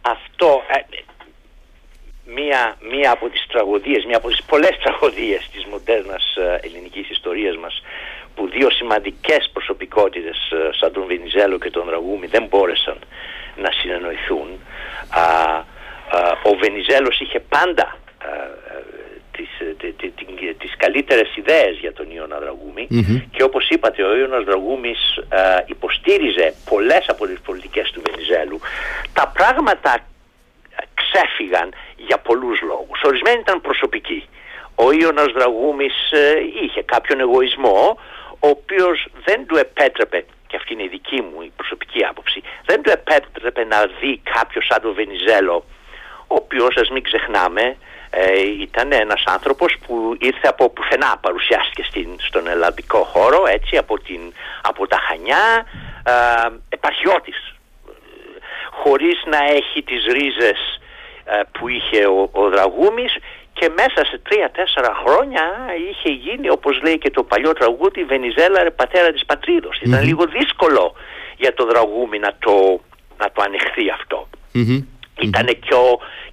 Αυτό, 0.00 0.62
ε, 0.68 0.78
μία, 2.34 2.76
μία 2.90 3.10
από 3.10 3.28
τις 3.28 3.46
τραγωδίες, 3.48 4.04
μία 4.04 4.16
από 4.16 4.28
τις 4.28 4.42
πολλές 4.42 4.78
τραγωδίες 4.82 5.48
της 5.52 5.64
μοντέρνας 5.70 6.24
ε, 6.36 6.66
ελληνικής 6.66 7.10
ιστορίας 7.10 7.56
μας 7.56 7.82
που 8.34 8.48
δύο 8.48 8.70
σημαντικές 8.70 9.50
προσωπικότητες 9.52 10.36
σαν 10.80 10.92
τον 10.92 11.04
Βενιζέλο 11.06 11.58
και 11.58 11.70
τον 11.70 11.88
Ραγούμι 11.88 12.26
δεν 12.26 12.46
μπόρεσαν 12.48 12.98
να 13.62 13.70
συνεννοηθούν. 13.72 14.48
ο 16.42 16.56
Βενιζέλος 16.62 17.20
είχε 17.20 17.40
πάντα 17.40 17.98
τις, 19.36 19.50
ε, 19.60 20.52
τις 20.58 20.72
καλύτερες 20.76 21.36
ιδέες 21.36 21.76
για 21.80 21.92
τον 21.92 22.10
Ιωνα 22.10 22.38
και 23.30 23.42
όπως 23.42 23.68
είπατε 23.68 24.02
ο 24.02 24.16
Ιωνας 24.16 24.44
Δραγούμης 24.44 25.00
ε, 25.28 25.64
υποστήριζε 25.66 26.54
πολλές 26.70 27.04
από 27.08 27.26
τις 27.26 27.40
πολιτικές 27.40 27.90
του 27.90 28.02
Βενιζέλου. 28.06 28.60
Τα 29.12 29.32
πράγματα 29.34 29.92
ξέφυγαν 31.00 31.74
για 31.96 32.18
πολλούς 32.18 32.60
λόγους. 32.60 33.02
Ορισμένοι 33.04 33.38
ήταν 33.40 33.60
προσωπικοί. 33.60 34.28
Ο 34.74 34.92
Ιωνας 34.92 35.30
Δραγούμης 35.32 35.94
ε, 36.10 36.34
είχε 36.62 36.82
κάποιον 36.82 37.20
εγωισμό 37.20 37.98
ο 38.40 38.48
οποίος 38.48 39.06
δεν 39.24 39.46
του 39.46 39.56
επέτρεπε 39.56 40.24
και 40.46 40.56
αυτή 40.56 40.72
είναι 40.72 40.82
η 40.82 40.88
δική 40.88 41.20
μου 41.22 41.42
η 41.42 41.52
προσωπική 41.56 42.04
άποψη, 42.04 42.42
δεν 42.64 42.82
του 42.82 42.90
επέτρεπε 42.90 43.64
να 43.64 43.86
δει 44.00 44.20
κάποιος 44.36 44.66
σαν 44.66 44.80
τον 44.82 44.94
Βενιζέλο, 44.94 45.64
ο 46.26 46.34
οποίος, 46.34 46.76
ας 46.76 46.88
μην 46.90 47.02
ξεχνάμε, 47.02 47.76
ε, 48.14 48.62
ήταν 48.62 48.92
ένας 48.92 49.22
άνθρωπος 49.26 49.76
που 49.86 50.16
ήρθε 50.20 50.48
από 50.48 50.70
πουθενά, 50.70 51.18
παρουσιάστηκε 51.20 51.82
στην, 51.82 52.08
στον 52.18 52.46
ελλαδικό 52.46 52.98
χώρο, 52.98 53.42
έτσι, 53.46 53.76
από, 53.76 53.98
την, 53.98 54.20
από 54.62 54.86
τα 54.86 54.98
Χανιά, 55.08 55.66
ε, 56.04 56.12
επαρχιώτης, 56.68 57.54
χωρίς 58.70 59.22
να 59.26 59.38
έχει 59.44 59.82
τις 59.82 60.04
ρίζες 60.04 60.80
ε, 61.24 61.40
που 61.52 61.68
είχε 61.68 62.06
ο, 62.06 62.28
ο 62.32 62.48
Δραγούμης 62.48 63.16
και 63.52 63.68
μέσα 63.68 64.04
σε 64.10 64.20
τρία-τέσσερα 64.28 64.94
χρόνια 65.04 65.44
είχε 65.90 66.08
γίνει 66.08 66.50
όπως 66.50 66.82
λέει 66.82 66.98
και 66.98 67.10
το 67.10 67.22
παλιό 67.22 67.52
τραγούδι 67.52 68.04
Βενιζέλα 68.04 68.62
ρε 68.62 68.70
πατέρα 68.70 69.12
της 69.12 69.24
πατριδος 69.24 69.80
Ήταν 69.80 70.04
λίγο 70.04 70.24
δύσκολο 70.26 70.94
για 71.36 71.54
το 71.54 71.66
Δραγούμι 71.66 72.18
να 72.18 72.32
το, 72.38 72.80
να 73.18 73.30
το 73.32 73.42
ανοιχθεί 73.42 73.90
αυτό. 73.90 74.28
Ήταν 75.20 75.46
και, 75.46 75.76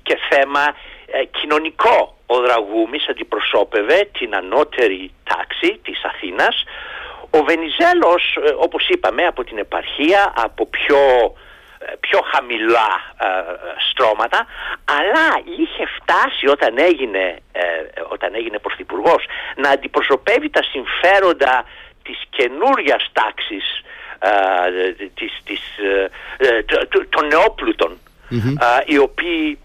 και 0.03 0.17
θέμα 0.29 0.61
ε, 0.67 0.73
κοινωνικό. 1.41 2.15
Ο 2.25 2.35
Δραγούμης 2.41 3.07
αντιπροσώπευε 3.09 4.09
την 4.17 4.35
ανώτερη 4.35 5.11
τάξη 5.23 5.79
της 5.83 6.03
Αθήνας. 6.03 6.63
Ο 7.29 7.43
Βενιζέλος, 7.43 8.37
ε, 8.45 8.49
όπως 8.57 8.87
είπαμε, 8.89 9.25
από 9.25 9.43
την 9.43 9.57
επαρχία, 9.57 10.33
από 10.35 10.65
πιο 10.65 10.99
ε, 11.85 11.93
πιο 11.99 12.19
χαμηλά 12.33 12.89
ε, 13.19 13.27
στρώματα 13.89 14.45
αλλά 14.85 15.27
είχε 15.57 15.83
φτάσει 15.97 16.47
όταν 16.47 16.77
έγινε, 16.77 17.37
ε, 17.51 17.61
όταν 18.09 18.35
έγινε 18.35 18.59
πρωθυπουργός 18.59 19.25
να 19.55 19.69
αντιπροσωπεύει 19.69 20.49
τα 20.49 20.63
συμφέροντα 20.63 21.65
της 22.03 22.17
καινούριας 22.29 23.09
τάξης 23.13 23.83
της, 25.13 25.31
της, 25.43 25.61
των 27.09 27.27
νεοπλουτων 27.27 27.97
οι 28.85 28.97
οποίοι 28.97 29.59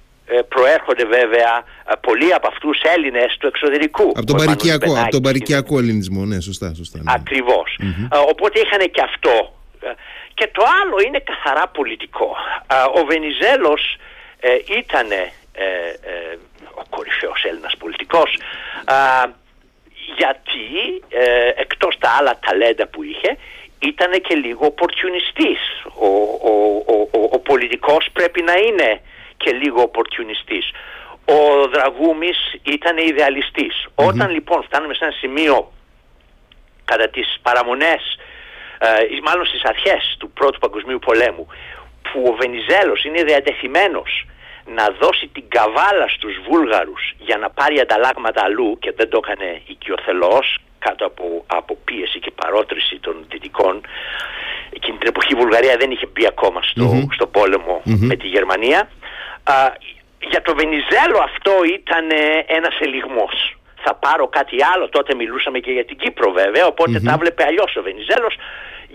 προέρχονται 0.48 1.04
βέβαια 1.04 1.64
πολλοί 2.00 2.34
από 2.34 2.46
αυτούς 2.48 2.80
Έλληνες 2.96 3.36
του 3.38 3.46
εξωτερικού. 3.46 4.08
Από 4.14 4.26
τον 4.26 4.36
παρικιακό, 4.36 4.92
από 5.00 5.10
τον 5.10 5.22
παρικιακό 5.22 5.78
ελληνισμό, 5.78 6.24
ναι, 6.24 6.40
σωστά. 6.40 6.74
σωστά 6.74 6.98
ναι. 6.98 7.12
ακριβως 7.14 7.78
οπότε 8.28 8.60
είχαν 8.60 8.90
και 8.90 9.02
αυτό 9.02 9.56
και 10.38 10.48
το 10.52 10.62
άλλο 10.80 10.96
είναι 11.06 11.20
καθαρά 11.30 11.66
πολιτικό. 11.68 12.36
Ο 12.94 13.04
Βενιζέλος 13.04 13.82
ε, 14.40 14.48
ήταν 14.78 15.10
ε, 15.10 15.32
ε, 15.52 16.38
ο 16.74 16.82
κορυφαίος 16.90 17.44
Έλληνας 17.44 17.76
πολιτικός 17.76 18.30
γιατί 20.16 20.68
ε, 21.08 21.48
εκτός 21.64 21.98
τα 21.98 22.10
άλλα 22.18 22.38
ταλέντα 22.46 22.86
που 22.86 23.02
είχε 23.02 23.36
ήταν 23.78 24.12
και 24.26 24.34
λίγο 24.34 24.74
opportunistής. 24.74 25.62
Ο, 25.94 26.08
ο, 26.50 26.52
ο, 27.12 27.28
ο, 27.30 27.38
πολιτικός 27.38 28.08
πρέπει 28.12 28.42
να 28.42 28.52
είναι 28.52 29.00
και 29.36 29.52
λίγο 29.52 29.90
opportunistής. 29.90 30.66
Ο 31.24 31.68
Δραγούμης 31.68 32.38
ήταν 32.62 32.96
Όταν 33.94 34.30
λοιπόν 34.30 34.62
φτάνουμε 34.62 34.94
σε 34.94 35.04
ένα 35.04 35.12
σημείο 35.12 35.72
κατά 36.84 37.08
τις 37.08 37.38
παραμονές 37.42 38.18
ε, 38.78 38.88
μάλλον 39.22 39.46
στις 39.46 39.62
αρχές 39.64 40.16
του 40.18 40.30
Πρώτου 40.30 40.58
Παγκοσμίου 40.58 40.98
Πολέμου 40.98 41.46
που 42.02 42.22
ο 42.30 42.32
Βενιζέλος 42.40 43.04
είναι 43.04 43.22
διατεθειμένος 43.22 44.26
να 44.74 44.86
δώσει 45.00 45.26
την 45.26 45.44
καβάλα 45.48 46.08
στους 46.08 46.34
Βούλγαρους 46.48 47.14
για 47.18 47.36
να 47.36 47.50
πάρει 47.50 47.80
ανταλλάγματα 47.80 48.42
αλλού 48.42 48.78
και 48.78 48.92
δεν 48.96 49.08
το 49.08 49.20
έκανε 49.24 49.60
οικειοθελώς 49.66 50.58
κάτω 50.78 51.06
από, 51.06 51.44
από 51.46 51.78
πίεση 51.84 52.18
και 52.18 52.30
παρότριση 52.30 52.98
των 52.98 53.24
Δυτικών 53.30 53.80
εκείνη 54.70 54.98
την 54.98 55.08
εποχή 55.08 55.32
η 55.32 55.36
Βουλγαρία 55.36 55.76
δεν 55.76 55.90
είχε 55.90 56.06
μπει 56.06 56.26
ακόμα 56.26 56.60
στο, 57.16 57.26
πολεμο 57.26 57.82
με 57.84 58.16
τη 58.16 58.26
Γερμανία 58.26 58.88
για 60.18 60.42
το 60.42 60.54
Βενιζέλο 60.54 61.18
αυτό 61.28 61.52
ήταν 61.78 62.04
ένας 62.46 62.74
ελιγμός 62.80 63.56
θα 63.86 63.94
πάρω 63.94 64.26
κάτι 64.38 64.56
άλλο. 64.72 64.88
Τότε 64.88 65.14
μιλούσαμε 65.14 65.58
και 65.64 65.72
για 65.76 65.84
την 65.84 65.96
Κύπρο 66.02 66.28
βέβαια, 66.40 66.64
τα 67.08 67.16
βλέπε 67.20 67.42
αλλιώς 67.48 67.70
ο 67.78 67.82
Βενιζέλος. 67.82 68.34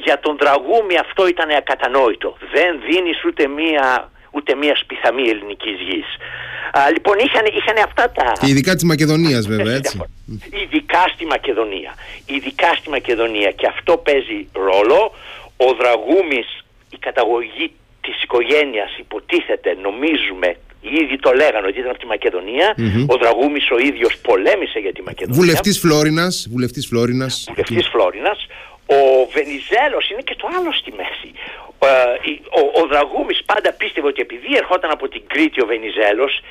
Για 0.05 0.19
τον 0.19 0.37
Τραγούμι 0.41 0.95
αυτό 1.05 1.27
ήταν 1.27 1.49
ακατανόητο. 1.61 2.29
Δεν 2.55 2.71
δίνεις 2.87 3.17
ούτε 3.27 3.47
μία, 3.47 4.11
ούτε 4.31 4.55
μία 4.55 4.75
σπιθαμή 4.75 5.25
ελληνικής 5.33 5.77
γης. 5.87 6.09
λοιπόν 6.95 7.15
είχαν, 7.25 7.45
είχαν 7.57 7.77
αυτά 7.87 8.11
τα... 8.11 8.25
Και 8.41 8.49
ειδικά 8.53 8.73
της 8.73 8.83
Μακεδονίας 8.83 9.47
βέβαια 9.47 9.73
έτσι. 9.75 9.95
ειδικά 10.61 11.03
στη 11.13 11.25
Μακεδονία. 11.25 11.91
Ειδικά 12.25 12.69
στη 12.79 12.89
Μακεδονία 12.89 13.51
και 13.51 13.67
αυτό 13.67 13.97
παίζει 13.97 14.39
ρόλο. 14.53 14.99
Ο 15.57 15.73
Δραγούμης, 15.79 16.47
η 16.89 16.97
καταγωγή 16.97 17.71
της 18.01 18.23
οικογένειας 18.23 18.97
υποτίθεται, 18.97 19.77
νομίζουμε, 19.87 20.49
οι 20.81 20.93
ίδιοι 21.01 21.17
το 21.19 21.31
λέγανε 21.31 21.67
ότι 21.67 21.79
ήταν 21.79 21.89
από 21.89 21.99
τη 21.99 22.05
μακεδονια 22.05 22.75
Ο 23.07 23.15
Δραγούμης 23.17 23.71
ο 23.71 23.77
ίδιος 23.77 24.17
πολέμησε 24.17 24.79
για 24.79 24.93
τη 24.93 25.01
Μακεδονία. 25.01 25.39
Βουλευτής 25.41 25.79
Φλόρινας. 25.79 26.47
Βουλευτής 26.51 26.87
Φλόρινας. 26.87 27.45
Βουλευτής 27.49 27.87
Φλόρινας. 27.87 28.39
Ο 28.85 29.01
Βενιζέλος 29.35 30.09
είναι 30.09 30.21
και 30.21 30.35
το 30.41 30.47
άλλο 30.57 30.71
στη 30.71 30.91
μέση. 30.99 31.29
Ε, 31.79 32.31
ο, 32.59 32.81
ο 32.81 32.87
Δραγούμης 32.91 33.43
πάντα 33.45 33.73
πίστευε 33.73 34.07
ότι 34.07 34.21
επειδή 34.21 34.49
ερχόταν 34.55 34.91
από 34.91 35.07
την 35.07 35.21
Κρήτη 35.27 35.61
ο 35.61 35.65
Βενιζέλος 35.65 36.41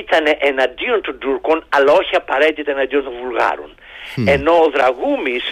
ήταν 0.00 0.24
εναντίον 0.38 1.00
των 1.02 1.18
Τούρκων 1.18 1.64
αλλά 1.68 1.92
όχι 1.92 2.14
απαραίτητα 2.16 2.70
εναντίον 2.70 3.04
των 3.04 3.12
Βουλγάρων. 3.22 3.70
Ενώ 4.34 4.52
ο 4.52 4.70
Δραγούμης 4.76 5.44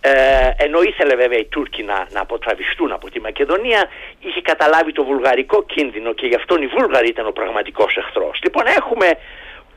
ε, 0.00 0.50
ενώ 0.56 0.82
ήθελε 0.82 1.14
βέβαια 1.14 1.38
οι 1.38 1.44
Τούρκοι 1.44 1.82
να, 1.82 2.06
να 2.10 2.20
αποτραβηστούν 2.20 2.92
από 2.92 3.10
τη 3.10 3.20
Μακεδονία, 3.20 3.88
είχε 4.20 4.40
καταλάβει 4.40 4.92
το 4.92 5.04
βουλγαρικό 5.04 5.64
κίνδυνο 5.64 6.12
και 6.12 6.26
γι' 6.26 6.34
αυτόν 6.34 6.62
οι 6.62 6.66
Βούλγαροι 6.66 7.08
ήταν 7.08 7.26
ο 7.26 7.30
πραγματικός 7.30 7.96
εχθρός. 7.96 8.38
Λοιπόν 8.42 8.64
έχουμε 8.66 9.18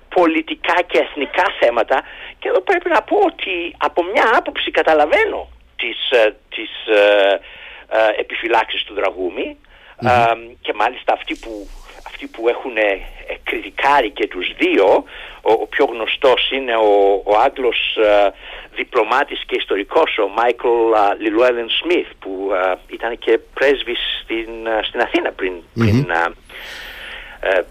πολιτικά 0.10 0.75
και 0.88 0.98
εθνικά 0.98 1.44
θέματα 1.60 2.03
και 2.39 2.48
εδώ 2.50 2.62
πρέπει 2.62 2.89
να 2.89 3.01
πω 3.01 3.18
ότι 3.25 3.75
από 3.77 4.03
μια 4.03 4.25
άποψη 4.36 4.72
καταλαβαίνω 4.72 5.48
τις, 5.75 6.10
ε, 6.12 6.36
τις 6.50 6.72
ε, 6.88 7.39
ε, 7.89 8.20
επιφυλάξεις 8.20 8.84
του 8.84 8.94
Δραγούμη 8.94 9.58
και 10.62 10.74
μάλιστα 10.74 11.13
αυτοί 11.13 11.36
που 11.36 11.68
αυτοί 12.24 12.42
που 12.42 12.50
έχουν 12.50 12.77
ε, 12.77 13.00
κριτικάρει 13.44 14.10
και 14.10 14.27
τους 14.27 14.53
δύο, 14.58 15.03
ο, 15.42 15.51
ο 15.51 15.68
πιο 15.68 15.86
γνωστός 15.86 16.51
είναι 16.51 16.75
ο, 16.75 17.22
ο 17.24 17.38
Άγγλος 17.46 17.98
ε, 17.98 18.30
διπλωμάτης 18.75 19.44
και 19.46 19.56
ιστορικός, 19.56 20.18
ο 20.18 20.27
Μάικλ 20.27 20.68
Λιλουέλεν 21.20 21.70
Σμιθ, 21.70 22.08
που 22.20 22.51
ε, 22.53 22.75
ήταν 22.88 23.18
και 23.18 23.39
πρέσβης 23.53 24.00
στην, 24.24 24.50
στην 24.88 25.01
Αθήνα 25.01 25.32
πριν, 25.32 25.53
mm-hmm. 25.53 26.06
πριν, 26.06 26.06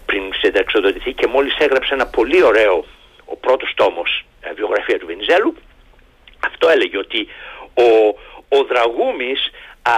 πριν 0.05 0.23
συνταξιοδοτηθεί 0.41 1.13
και 1.13 1.27
μόλις 1.27 1.55
έγραψε 1.57 1.93
ένα 1.93 2.07
πολύ 2.07 2.43
ωραίο, 2.43 2.85
ο 3.25 3.35
πρώτος 3.35 3.73
τόμος, 3.75 4.25
βιογραφία 4.55 4.99
του 4.99 5.05
Βενιζέλου, 5.05 5.55
αυτό 6.45 6.69
έλεγε 6.69 6.97
ότι 6.97 7.27
ο, 7.73 7.89
ο 8.57 8.63
Δραγούμης 8.63 9.51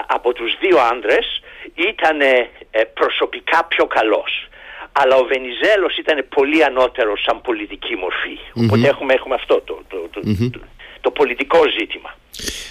από 0.07 0.33
τους 0.33 0.57
δύο 0.59 0.77
άντρες 0.79 1.41
ήταν 1.75 2.21
ε, 2.21 2.83
προσωπικά 2.93 3.65
πιο 3.65 3.85
καλός. 3.85 4.47
Αλλά 4.91 5.15
ο 5.15 5.23
Βενιζέλος 5.25 5.97
ήταν 5.97 6.25
πολύ 6.29 6.63
ανώτερος 6.63 7.21
σαν 7.21 7.41
πολιτική 7.41 7.95
Οπότε 8.63 8.87
έχουμε, 8.87 9.13
έχουμε 9.13 9.35
αυτό 9.35 9.61
το, 9.61 9.83
το, 9.87 9.97
το, 10.11 10.19
το 11.01 11.11
πολιτικό 11.11 11.59
ζήτημα. 11.79 12.15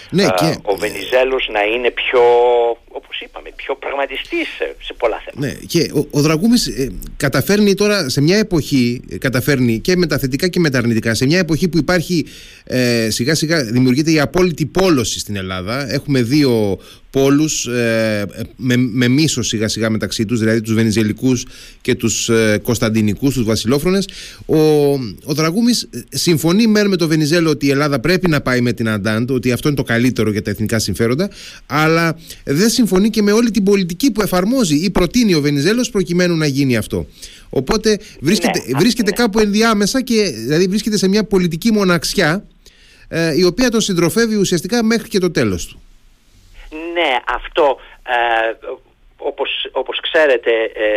Ναι, 0.09 0.23
και... 0.23 0.57
Ο 0.61 0.75
Βενιζέλος 0.75 1.49
να 1.51 1.61
είναι 1.63 1.91
πιο, 1.91 2.21
όπως 2.87 3.19
είπαμε, 3.19 3.49
πιο 3.55 3.75
πραγματιστής 3.75 4.47
σε, 4.57 4.75
σε 4.81 4.93
πολλά 4.97 5.21
θέματα. 5.25 5.47
Ναι, 5.47 5.65
και 5.67 5.91
ο, 5.93 6.07
ο 6.11 6.21
Δραγούμης 6.21 6.67
ε, 6.67 6.91
καταφέρνει 7.17 7.73
τώρα 7.73 8.09
σε 8.09 8.21
μια 8.21 8.37
εποχή, 8.37 9.01
ε, 9.09 9.17
καταφέρνει 9.17 9.79
και 9.79 9.95
με 9.95 10.07
τα 10.07 10.17
θετικά 10.17 10.47
και 10.47 10.59
με 10.59 10.69
τα 10.69 10.77
αρνητικά, 10.77 11.13
σε 11.13 11.25
μια 11.25 11.39
εποχή 11.39 11.67
που 11.67 11.77
υπάρχει 11.77 12.25
ε, 12.63 13.09
σιγά 13.09 13.35
σιγά 13.35 13.63
δημιουργείται 13.63 14.11
η 14.11 14.19
απόλυτη 14.19 14.65
πόλωση 14.65 15.19
στην 15.19 15.35
Ελλάδα. 15.35 15.93
Έχουμε 15.93 16.21
δύο 16.21 16.79
πόλους 17.09 17.65
ε, 17.65 18.25
με, 18.55 18.75
με 18.77 19.07
μίσο 19.07 19.41
σιγά 19.41 19.67
σιγά 19.67 19.89
μεταξύ 19.89 20.25
τους, 20.25 20.39
δηλαδή 20.39 20.61
τους 20.61 20.73
Βενιζελικούς 20.73 21.45
και 21.81 21.95
τους 21.95 22.29
ε, 22.29 22.59
Κωνσταντινικούς, 22.63 23.33
τους 23.33 23.43
Βασιλόφρονες. 23.43 24.07
Ο, 24.45 24.57
ο 25.23 25.33
Δραγούμης 25.33 25.89
συμφωνεί 26.09 26.67
μεν 26.67 26.87
με 26.87 26.95
το 26.95 27.07
Βενιζέλο 27.07 27.49
ότι 27.49 27.65
η 27.65 27.69
Ελλάδα 27.69 27.99
πρέπει 27.99 28.29
να 28.29 28.41
πάει 28.41 28.61
με 28.61 28.73
την 28.73 28.89
Αντάντ, 28.89 29.31
ότι 29.31 29.51
αυτό 29.55 29.67
είναι 29.67 29.77
το 29.77 29.83
καλύτερο 29.83 30.31
για 30.31 30.41
τα 30.41 30.49
εθνικά 30.49 30.79
συμφέροντα, 30.79 31.29
αλλά 31.65 32.17
δεν 32.43 32.69
συμφωνεί 32.69 33.09
και 33.09 33.21
με 33.21 33.31
όλη 33.31 33.51
την 33.51 33.63
πολιτική 33.63 34.11
που 34.11 34.21
εφαρμόζει 34.21 34.75
ή 34.75 34.89
προτείνει 34.89 35.33
ο 35.33 35.41
Βενιζέλος 35.41 35.89
προκειμένου 35.89 36.35
να 36.35 36.45
γίνει 36.45 36.77
αυτό. 36.77 37.05
Οπότε 37.49 37.99
βρίσκεται, 38.19 38.63
ναι, 38.67 38.77
βρίσκεται 38.79 39.09
ναι. 39.09 39.17
κάπου 39.17 39.39
ενδιάμεσα 39.39 40.01
και 40.01 40.23
δηλαδή 40.23 40.67
βρίσκεται 40.67 40.97
σε 40.97 41.07
μια 41.07 41.23
πολιτική 41.23 41.71
μοναξιά 41.71 42.45
ε, 43.07 43.37
η 43.37 43.43
οποία 43.43 43.69
τον 43.69 43.81
συντροφεύει 43.81 44.35
ουσιαστικά 44.35 44.83
μέχρι 44.83 45.07
και 45.07 45.19
το 45.19 45.31
τέλος 45.31 45.65
του. 45.65 45.79
Ναι, 46.93 47.17
αυτό 47.35 47.77
ε, 48.03 48.67
όπως, 49.29 49.69
όπως 49.71 49.99
ξέρετε 49.99 50.51
ε, 50.63 50.89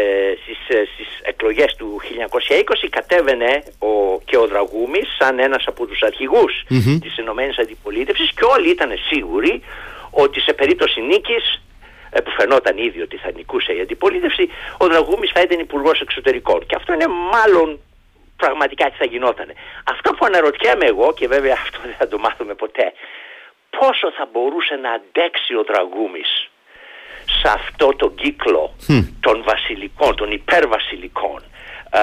στις, 0.43 0.77
ε, 0.77 0.85
στις 0.95 1.09
εκλογές 1.23 1.75
του 1.79 2.01
1920 2.03 2.89
κατέβαινε 2.91 3.63
ο, 3.79 4.21
και 4.25 4.37
ο 4.37 4.47
Δραγούμης 4.47 5.17
σαν 5.19 5.39
ένας 5.39 5.65
από 5.67 5.87
τους 5.87 6.03
αρχηγούς 6.03 6.53
mm-hmm. 6.71 6.99
της 7.03 7.19
Ενωμένης 7.19 7.59
Αντιπολίτευσης 7.59 8.31
και 8.33 8.45
όλοι 8.45 8.71
ήταν 8.71 8.91
σίγουροι 9.11 9.63
ότι 10.11 10.41
σε 10.41 10.53
περίπτωση 10.53 11.01
νίκης 11.01 11.63
ε, 12.11 12.21
που 12.21 12.31
φαινόταν 12.31 12.77
ήδη 12.77 13.01
ότι 13.01 13.17
θα 13.17 13.31
νικούσε 13.37 13.73
η 13.73 13.81
αντιπολίτευση, 13.81 14.49
ο 14.79 14.87
Δραγούμης 14.87 15.31
θα 15.35 15.41
ήταν 15.41 15.59
υπουργός 15.59 16.01
εξωτερικών. 16.01 16.67
Και 16.67 16.77
αυτό 16.77 16.93
είναι 16.93 17.07
μάλλον 17.07 17.81
πραγματικά 18.37 18.85
τι 18.91 18.97
θα 18.97 19.05
γινόταν. 19.05 19.49
Αυτό 19.85 20.11
που 20.11 20.27
αναρωτιέμαι 20.27 20.87
εγώ 20.87 21.13
και 21.13 21.27
βέβαια 21.27 21.57
αυτό 21.65 21.79
δεν 21.85 21.95
θα 21.99 22.09
το 22.09 22.19
μάθουμε 22.19 22.55
ποτέ, 22.55 22.93
πόσο 23.79 24.13
θα 24.17 24.29
μπορούσε 24.33 24.75
να 24.75 24.91
αντέξει 24.91 25.55
ο 25.55 25.63
Δραγούμης 25.71 26.51
σε 27.41 27.49
αυτό 27.49 27.89
το 27.97 28.11
κύκλο 28.11 28.75
των 29.21 29.43
βασιλικών, 29.47 30.17
των 30.17 30.31
υπερβασιλικών, 30.31 31.43
α, 31.91 32.01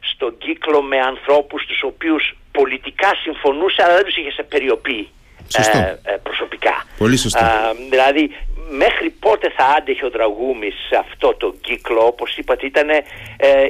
στον 0.00 0.38
κύκλο 0.38 0.82
με 0.82 0.98
ανθρώπους 0.98 1.66
τους 1.66 1.82
οποίους 1.82 2.36
πολιτικά 2.52 3.10
συμφωνούσε 3.22 3.82
αλλά 3.82 3.94
δεν 3.94 4.04
τους 4.04 4.16
είχε 4.16 4.30
σε 4.30 4.42
περιοπή 4.42 5.08
ε, 5.54 5.98
ε, 6.02 6.16
προσωπικά. 6.22 6.86
Πολύ 6.98 7.16
σωστά. 7.16 7.72
δηλαδή 7.90 8.34
μέχρι 8.70 9.10
πότε 9.10 9.50
θα 9.56 9.64
άντεχε 9.64 10.04
ο 10.04 10.10
Δραγούμης 10.10 10.74
σε 10.88 10.96
αυτό 10.96 11.34
το 11.34 11.54
κύκλο 11.60 12.06
όπως 12.06 12.36
είπατε 12.36 12.66
ήταν 12.66 12.88
ε, 12.88 13.02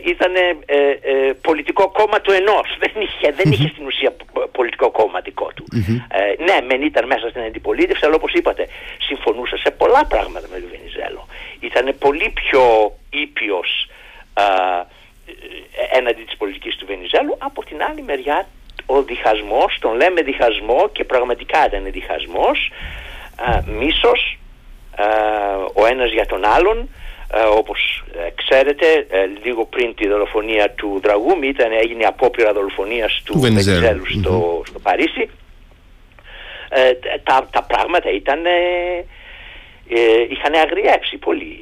ήτανε, 0.05 0.41
ε, 0.67 0.77
ε, 0.89 1.33
πολιτικό 1.41 1.89
κόμμα 1.91 2.21
του 2.21 2.33
ενός. 2.33 2.77
Δεν 2.79 2.93
είχε, 3.03 3.33
δεν 3.33 3.53
είχε 3.53 3.69
στην 3.69 3.87
ουσία 3.87 4.15
πολιτικό 4.53 4.91
κόμμα 4.91 5.21
δικό 5.21 5.51
του. 5.55 5.65
Ε, 6.09 6.43
ναι 6.45 6.67
μεν 6.67 6.83
ήταν 6.83 7.07
μέσα 7.07 7.29
στην 7.29 7.43
αντιπολίτευση 7.43 8.05
αλλά 8.07 8.15
όπως 8.15 8.33
είπατε 8.33 8.69
συμφωνούσε 8.99 9.57
σε 9.57 9.71
πολλά 9.71 10.07
πράγματα 10.07 10.47
με 10.53 10.61
τον 10.61 10.69
Βενιζέλο. 10.71 11.27
Ήταν 11.61 11.95
πολύ 11.99 12.33
πιο 12.35 12.93
ήπιος 13.11 13.89
έναντι 15.93 16.23
της 16.23 16.37
πολιτικής 16.37 16.77
του 16.77 16.87
Βενιζέλου. 16.87 17.37
Από 17.39 17.65
την 17.65 17.83
άλλη 17.83 18.03
μεριά 18.03 18.47
ο 18.87 19.03
διχασμός, 19.03 19.79
τον 19.81 19.97
λέμε 19.97 20.21
διχασμό 20.23 20.89
και 20.93 21.05
πραγματικά 21.05 21.67
ήταν 21.67 21.91
διχασμός, 21.91 22.71
α, 23.37 23.61
μίσος, 23.67 24.39
ο 25.73 25.87
ένας 25.87 26.11
για 26.13 26.27
τον 26.27 26.45
άλλον, 26.45 26.89
όπως 27.57 28.05
ε, 28.19 28.31
ξέρετε 28.35 29.07
λίγο 29.45 29.65
πριν 29.65 29.95
τη 29.95 30.09
δολοφονία 30.09 30.71
του 30.71 31.01
Δραγούμη 31.03 31.47
ήταν, 31.49 31.73
έγινε 31.73 32.05
απόπειρα 32.05 32.53
δολοφονίας 32.53 33.23
του, 33.25 33.41
Βενιζέλου. 33.41 34.07
Στο, 34.07 34.63
στο 34.67 34.79
Παρίσι. 34.79 35.31
Ε, 36.69 36.93
τα, 37.23 37.49
τα 37.51 37.63
πράγματα 37.63 38.11
ήταν... 38.11 38.47
Ε, 38.47 39.05
είχαν 40.29 40.55
αγριέψει 40.55 41.17
πολύ. 41.17 41.59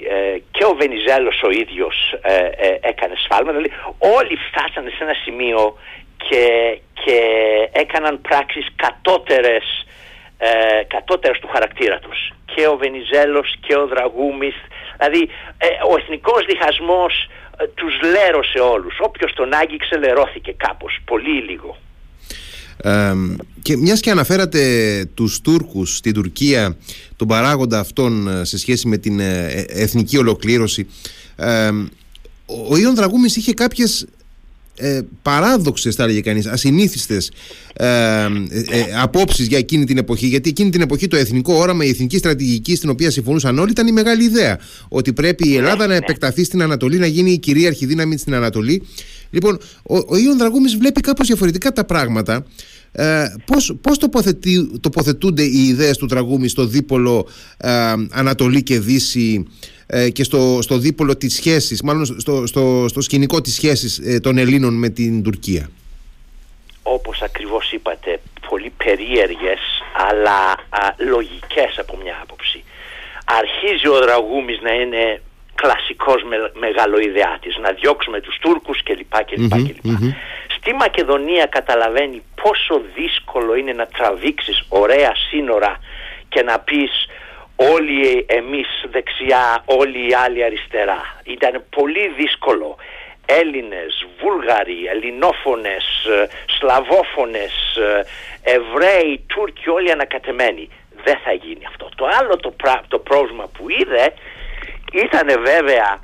Και 0.50 0.64
ο 0.64 0.74
Βενιζέλος 0.74 1.42
ο 1.42 1.50
ίδιος 1.50 2.14
έκανε 2.80 3.14
σφάλματα. 3.24 3.56
Δηλαδή 3.56 3.72
όλοι 3.98 4.36
φτάσανε 4.48 4.90
σε 4.90 5.04
ένα 5.04 5.14
σημείο 5.24 5.78
και, 6.28 6.44
και 7.04 7.18
έκαναν 7.72 8.20
πράξεις 8.20 8.66
κατώτερες, 8.76 9.64
ε, 10.38 10.48
κατώτερες 10.94 11.38
του 11.38 11.48
χαρακτήρα 11.48 11.98
τους. 11.98 12.32
Και 12.54 12.66
ο 12.66 12.76
Βενιζέλος 12.76 13.56
και 13.60 13.74
ο 13.76 13.86
Δραγούμης, 13.86 14.54
δηλαδή 14.98 15.22
ε, 15.58 15.66
ο 15.90 15.94
εθνικός 16.00 16.44
διχασμός 16.46 17.14
ε, 17.58 17.66
τους 17.66 17.94
λέρωσε 18.12 18.58
όλους. 18.58 18.94
Όποιος 19.00 19.32
τον 19.32 19.54
άγγιξε 19.54 19.96
λερώθηκε 19.98 20.52
κάπως, 20.56 20.98
πολύ 21.04 21.40
λίγο. 21.48 21.76
και 23.62 23.76
μιας 23.76 24.00
και 24.00 24.10
αναφέρατε 24.10 24.62
τους 25.14 25.40
Τούρκους 25.40 25.96
στην 25.96 26.14
Τουρκία 26.14 26.76
τον 27.16 27.28
παράγοντα 27.28 27.78
αυτόν 27.78 28.28
ε, 28.28 28.44
σε 28.44 28.58
σχέση 28.58 28.88
με 28.88 28.96
την 28.96 29.20
εθνική 29.68 30.18
ολοκλήρωση 30.18 30.88
ο 32.46 32.76
Ιων 32.76 32.94
Δραγούμης 32.94 33.36
είχε 33.36 33.52
κάποιες 33.52 34.06
ε, 34.76 35.00
παράδοξες 35.22 35.94
θα 35.94 36.02
έλεγε 36.02 36.20
κανείς 36.20 36.46
ασυνήθιστες 36.46 37.30
ε, 37.72 37.86
ε, 37.86 38.26
ε, 38.70 38.84
απόψεις 39.00 39.46
για 39.46 39.58
εκείνη 39.58 39.84
την 39.84 39.98
εποχή. 39.98 40.26
Γιατί 40.26 40.48
εκείνη 40.48 40.70
την 40.70 40.80
εποχή 40.80 41.08
το 41.08 41.16
εθνικό 41.16 41.54
όραμα 41.54 41.84
η 41.84 41.88
εθνική 41.88 42.18
στρατηγική 42.18 42.76
στην 42.76 42.90
οποία 42.90 43.10
συμφωνούσαν 43.10 43.58
όλοι 43.58 43.70
ήταν 43.70 43.86
η 43.86 43.92
μεγάλη 43.92 44.24
ιδέα. 44.24 44.58
Ότι 44.88 45.12
πρέπει 45.12 45.48
η 45.48 45.56
Ελλάδα 45.56 45.86
να 45.86 45.94
επεκταθεί 45.94 46.44
στην 46.44 46.62
Ανατολή 46.62 46.98
να 46.98 47.06
γίνει 47.06 47.30
η 47.30 47.38
κυρίαρχη 47.38 47.86
δύναμη 47.86 48.16
στην 48.18 48.34
Ανατολή. 48.34 48.82
Λοιπόν 49.30 49.58
ο, 49.82 49.96
ο 49.96 50.16
Ιων 50.16 50.38
Δραγούμης 50.38 50.76
βλέπει 50.76 51.00
κάπως 51.00 51.26
διαφορετικά 51.26 51.72
τα 51.72 51.84
πράγματα. 51.84 52.44
Ε, 52.96 53.24
πώς, 53.46 53.76
πώς 53.80 53.98
τοποθετούνται 54.80 55.42
οι 55.42 55.66
ιδέες 55.66 55.96
του 55.96 56.06
Τραγούμη 56.06 56.48
στο 56.48 56.66
δίπολο 56.66 57.26
ε, 57.56 57.70
Ανατολή 58.10 58.62
και 58.62 58.80
Δύση 58.80 59.44
ε, 59.86 60.10
και 60.10 60.24
στο, 60.24 60.58
στο 60.62 60.78
δίπολο 60.78 61.16
της 61.16 61.34
σχέσης, 61.34 61.82
μάλλον 61.82 62.04
στο, 62.04 62.46
στο, 62.46 62.88
στο 62.88 63.00
σκηνικό 63.00 63.40
της 63.40 63.54
σχέσης 63.54 63.98
ε, 63.98 64.20
των 64.20 64.38
Ελλήνων 64.38 64.74
με 64.78 64.88
την 64.88 65.22
Τουρκία. 65.22 65.70
Όπως 66.82 67.22
ακριβώς 67.22 67.72
είπατε, 67.72 68.20
πολύ 68.48 68.72
περίεργες 68.76 69.60
αλλά 70.08 70.40
α, 70.68 70.94
λογικές 70.98 71.78
από 71.78 71.98
μια 72.02 72.18
άποψη. 72.22 72.64
Αρχίζει 73.24 73.88
ο 73.88 73.98
Δραγούμης 73.98 74.60
να 74.60 74.72
είναι 74.72 75.20
κλασικός 75.54 76.22
με, 76.22 76.36
μεγαλοειδεάτης, 76.58 77.56
να 77.56 77.70
διώξουμε 77.72 78.20
τους 78.20 78.36
Τούρκους 78.40 78.82
κλπ. 78.82 79.14
κλπ, 79.24 79.52
Στη 80.56 80.72
Μακεδονία 80.72 81.46
καταλαβαίνει 81.46 82.22
πόσο 82.42 82.82
δύσκολο 82.94 83.54
είναι 83.54 83.72
να 83.72 83.86
τραβήξεις 83.86 84.64
ωραία 84.68 85.12
σύνορα 85.30 85.78
και 86.28 86.42
να 86.42 86.58
πεις 86.58 86.92
όλοι 87.56 88.26
εμείς 88.28 88.68
δεξιά, 88.90 89.62
όλοι 89.64 90.08
οι 90.08 90.14
άλλοι 90.14 90.44
αριστερά. 90.44 91.00
Ήταν 91.24 91.64
πολύ 91.70 92.08
δύσκολο. 92.16 92.76
Έλληνες, 93.26 94.06
Βούλγαροι, 94.20 94.86
Ελληνόφωνες, 94.86 95.84
ε, 96.04 96.28
Σλαβόφωνες, 96.46 97.76
ε, 97.76 98.04
Εβραίοι, 98.42 99.24
Τούρκοι, 99.26 99.68
όλοι 99.68 99.90
ανακατεμένοι. 99.90 100.68
Δεν 101.04 101.18
θα 101.24 101.32
γίνει 101.32 101.64
αυτό. 101.66 101.88
Το 101.96 102.06
άλλο 102.20 102.36
το, 102.36 102.54
το 102.88 102.98
πρόβλημα 102.98 103.46
που 103.46 103.70
είδε 103.70 104.14
ήταν 104.92 105.42
βέβαια 105.42 106.00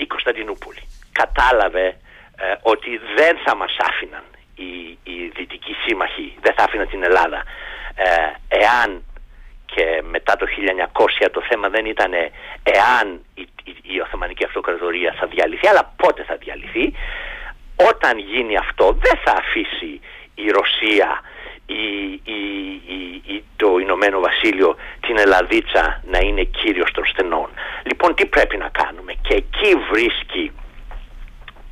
η 0.00 0.06
Κωνσταντινούπολη. 0.06 0.82
Κατάλαβε 1.12 1.86
ε, 1.86 2.54
ότι 2.62 3.00
δεν 3.16 3.38
θα 3.44 3.56
μας 3.56 3.76
άφηναν 3.78 4.24
οι, 4.54 4.98
οι 5.02 5.32
δυτικοί 5.36 5.74
σύμμαχοι, 5.86 6.36
δεν 6.40 6.54
θα 6.54 6.62
άφηναν 6.62 6.88
την 6.88 7.02
Ελλάδα 7.02 7.42
εάν 8.48 9.04
και 9.74 10.02
μετά 10.10 10.36
το 10.36 10.46
1900 11.24 11.28
το 11.32 11.42
θέμα 11.48 11.68
δεν 11.68 11.84
ήταν 11.86 12.12
εάν 12.62 13.24
η, 13.34 13.46
η, 13.64 13.76
η 13.82 14.00
Οθωμανική 14.00 14.44
Αυτοκρατορία 14.44 15.14
θα 15.18 15.26
διαλυθεί, 15.26 15.68
αλλά 15.68 15.92
πότε 15.96 16.22
θα 16.22 16.36
διαλυθεί. 16.36 16.92
Όταν 17.90 18.18
γίνει 18.18 18.56
αυτό 18.56 18.98
δεν 19.00 19.20
θα 19.24 19.32
αφήσει 19.38 20.00
η 20.34 20.50
Ρωσία 20.50 21.20
ή, 21.66 22.12
ή, 23.34 23.44
το 23.56 23.78
Ηνωμένο 23.78 24.20
Βασίλειο 24.20 24.76
την 25.00 25.18
Ελλαδίτσα 25.18 26.02
να 26.04 26.18
είναι 26.18 26.42
κύριος 26.42 26.90
των 26.92 27.04
στενών. 27.06 27.48
Λοιπόν 27.82 28.14
τι 28.14 28.26
πρέπει 28.26 28.56
να 28.56 28.68
κάνουμε; 28.68 29.12
Και 29.22 29.34
εκεί 29.34 29.74
βρίσκει 29.90 30.52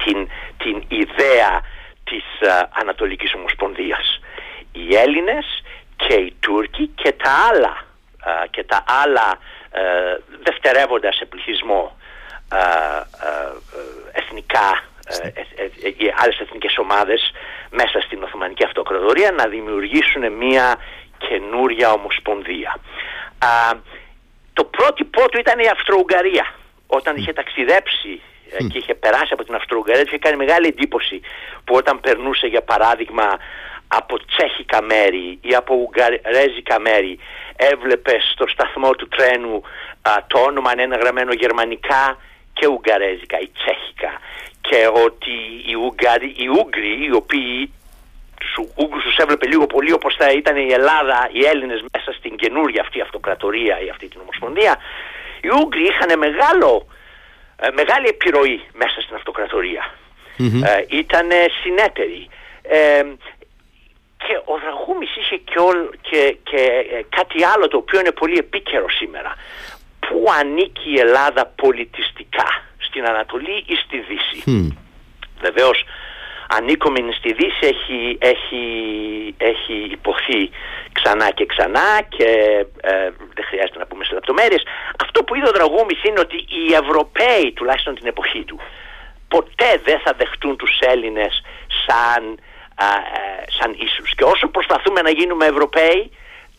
την, 0.05 0.29
την 0.57 0.85
ιδέα 0.89 1.61
της 2.05 2.25
uh, 2.41 2.63
Ανατολικής 2.81 3.35
Ομοσπονδίας. 3.35 4.21
Οι 4.73 4.97
Έλληνες 4.97 5.63
και 5.97 6.15
οι 6.15 6.35
Τούρκοι 6.41 6.87
και 6.87 7.13
τα 7.13 7.31
άλλα 7.51 7.85
και 8.51 8.65
τα 8.65 8.85
άλλα 9.03 9.39
ε, 9.71 9.81
δευτερεύοντα 10.43 11.13
σε 11.13 11.25
πληθυσμό 11.25 11.97
εθνικά 14.13 14.83
οι 15.97 16.13
άλλες 16.17 16.39
εθνικές 16.41 16.79
ομάδες 16.79 17.33
μέσα 17.71 18.01
στην 18.01 18.23
Οθωμανική 18.23 18.65
Αυτοκρατορία 18.65 19.31
να 19.31 19.47
δημιουργήσουν 19.47 20.33
μια 20.33 20.77
καινούρια 21.19 21.93
ομοσπονδία. 21.93 22.81
Το 24.53 24.65
πρώτο 24.65 25.05
του 25.31 25.39
ήταν 25.39 25.59
η 25.59 25.69
Αυστρο-Ουγγαρία. 25.69 26.47
Όταν 26.87 27.17
είχε 27.17 27.33
ταξιδέψει 27.33 28.21
ε, 28.51 28.65
και 28.65 28.79
είχε 28.79 28.95
περάσει 28.95 29.33
από 29.33 29.45
την 29.45 29.55
Αυστρο-Ουγγαρία, 29.55 30.03
είχε 30.07 30.19
κάνει 30.19 30.37
μεγάλη 30.37 30.67
εντύπωση 30.67 31.21
που 31.65 31.75
όταν 31.75 32.01
περνούσε 32.01 32.47
για 32.47 32.63
παράδειγμα 32.63 33.39
από 33.89 34.19
τσέχικα 34.27 34.83
μέρη 34.83 35.39
ή 35.41 35.55
από 35.55 35.75
ουγγαρέζικα 35.75 36.81
μέρη 36.81 37.19
έβλεπε 37.57 38.19
στο 38.33 38.47
σταθμό 38.47 38.91
του 38.91 39.09
τρένου 39.09 39.63
το 40.27 40.39
όνομα 40.39 40.73
είναι 40.73 40.97
γραμμένο 40.97 41.33
γερμανικά 41.33 42.19
και 42.53 42.67
ουγγαρέζικα 42.67 43.39
ή 43.41 43.49
τσέχικα. 43.49 44.13
Και 44.61 44.89
ότι 45.05 45.35
οι, 45.67 45.75
Ουγγαρι, 45.75 46.35
οι 46.37 46.49
Ούγγροι 46.49 47.05
οι 47.05 47.13
οποίοι 47.15 47.73
τους 48.41 48.53
Ούγγρους 48.75 49.03
τους 49.03 49.17
έβλεπε 49.17 49.47
λίγο 49.47 49.67
πολύ 49.67 49.93
όπως 49.93 50.15
θα 50.19 50.31
ήταν 50.31 50.57
η 50.57 50.73
Ελλάδα, 50.73 51.29
οι 51.33 51.45
Έλληνες 51.45 51.85
μέσα 51.93 52.13
στην 52.19 52.37
καινούρια 52.37 52.81
αυτή 52.81 53.01
αυτοκρατορία 53.01 53.81
ή 53.81 53.89
αυτή 53.89 54.09
την 54.09 54.21
ομοσπονδία 54.21 54.77
οι 55.43 55.49
Ούγγροι 55.59 55.83
είχαν 55.83 56.19
μεγάλο, 56.19 56.87
ε, 57.57 57.69
μεγάλη 57.71 58.07
επιρροή 58.09 58.61
μέσα 58.73 59.01
στην 59.01 59.15
αυτοκρατορία. 59.15 59.95
Mm-hmm. 60.39 60.63
ε, 60.65 60.85
ήταν 60.89 61.29
συνέτεροι. 61.63 62.29
Ε, 62.63 63.03
και 64.27 64.35
ο 64.45 64.59
Δραγούμης 64.59 65.17
είχε 65.17 65.37
και, 65.37 65.61
και, 66.01 66.37
και 66.43 66.63
ε, 66.97 67.03
κάτι 67.17 67.45
άλλο 67.45 67.69
το 67.69 67.77
οποίο 67.77 68.01
είναι 68.01 68.13
πολύ 68.13 68.39
επίκαιρο 68.39 68.91
σήμερα. 68.91 69.35
Πού 70.01 70.27
ανήκει 70.41 70.91
η 70.91 70.99
Ελλάδα 70.99 71.47
πολιτιστικά, 71.47 72.49
στην 72.79 73.07
Ανατολή 73.07 73.65
ή 73.67 73.75
στη 73.75 73.99
Δύση; 73.99 74.43
Mm. 74.47 74.77
Βεβαίως 75.41 75.85
ανήκομενη 76.57 77.13
στη 77.13 77.33
Δύση 77.33 77.65
έχει, 77.75 78.19
έχει, 78.21 78.65
έχει 79.37 79.75
υποθεί 79.91 80.51
ξανά 80.93 81.31
και 81.31 81.47
ξανά 81.47 82.03
και 82.09 82.29
ε, 82.81 83.11
δεν 83.35 83.45
χρειάζεται 83.49 83.79
να 83.79 83.87
πούμε 83.87 84.05
σε 84.05 84.15
λεπτομέρειες. 84.15 84.63
Αυτό 85.05 85.25
που 85.25 85.35
είδε 85.35 85.49
ο 85.49 85.53
Δραγούμης 85.53 86.05
είναι 86.05 86.21
ότι 86.21 86.37
οι 86.37 86.73
Ευρωπαίοι 86.83 87.53
τουλάχιστον 87.53 87.95
την 87.95 88.07
εποχή 88.07 88.45
του 88.45 88.61
ποτέ 89.35 89.71
δεν 89.85 89.99
θα 90.05 90.13
δεχτούν 90.17 90.57
τους 90.57 90.79
Έλληνες 90.93 91.43
σαν, 91.85 92.39
α, 92.75 92.87
ε, 92.87 93.45
σαν 93.59 93.75
ίσους 93.79 94.15
και 94.15 94.25
όσο 94.25 94.49
προσπαθούμε 94.49 95.01
να 95.03 95.11
γίνουμε 95.11 95.47
Ευρωπαίοι 95.47 96.11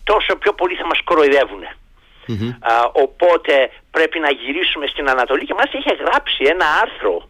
τόσο 0.04 0.36
πιο 0.36 0.54
πολύ 0.54 0.76
θα 0.76 0.86
μας 0.86 1.02
κοροϊδεύουν. 1.04 1.64
οπότε 2.92 3.72
πρέπει 3.92 4.20
να 4.20 4.32
γυρίσουμε 4.32 4.88
στην 4.88 5.10
Ανατολή 5.10 5.46
και 5.46 5.54
μας 5.54 5.74
είχε 5.74 5.94
γράψει 5.94 6.44
ένα 6.44 6.66
άρθρο 6.82 7.28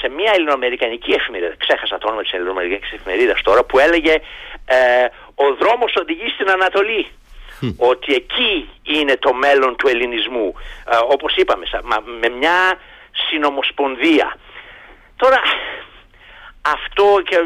σε 0.00 0.08
μια 0.08 0.32
ελληνοαμερικανική 0.34 1.12
εφημερίδα, 1.12 1.54
ξέχασα 1.56 1.98
το 1.98 2.06
όνομα 2.06 2.22
της 2.22 2.32
ελληνοαμερικανικής 2.32 2.92
εφημερίδας 2.92 3.42
τώρα, 3.42 3.64
που 3.64 3.78
έλεγε 3.78 4.14
ε, 4.66 5.04
«Ο 5.34 5.54
δρόμος 5.60 5.94
οδηγεί 6.00 6.28
στην 6.28 6.50
Ανατολή». 6.50 7.06
Ότι 7.76 8.14
εκεί 8.14 8.68
είναι 8.82 9.16
το 9.16 9.32
μέλλον 9.34 9.76
του 9.76 9.88
ελληνισμού. 9.88 10.54
Ε, 10.90 10.96
όπως 11.08 11.36
είπαμε, 11.36 11.66
με 12.20 12.28
μια 12.28 12.78
συνομοσπονδία. 13.28 14.36
Τώρα, 15.16 15.40
αυτό, 16.74 17.22
και, 17.28 17.36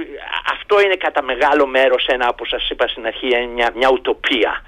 αυτό 0.52 0.80
είναι 0.80 0.94
κατά 0.94 1.22
μεγάλο 1.22 1.66
μέρος 1.66 2.06
ένα, 2.06 2.28
όπως 2.28 2.48
σας 2.48 2.70
είπα 2.70 2.88
στην 2.88 3.06
αρχή, 3.06 3.46
μια, 3.54 3.70
μια 3.74 3.88
ουτοπία. 3.90 4.62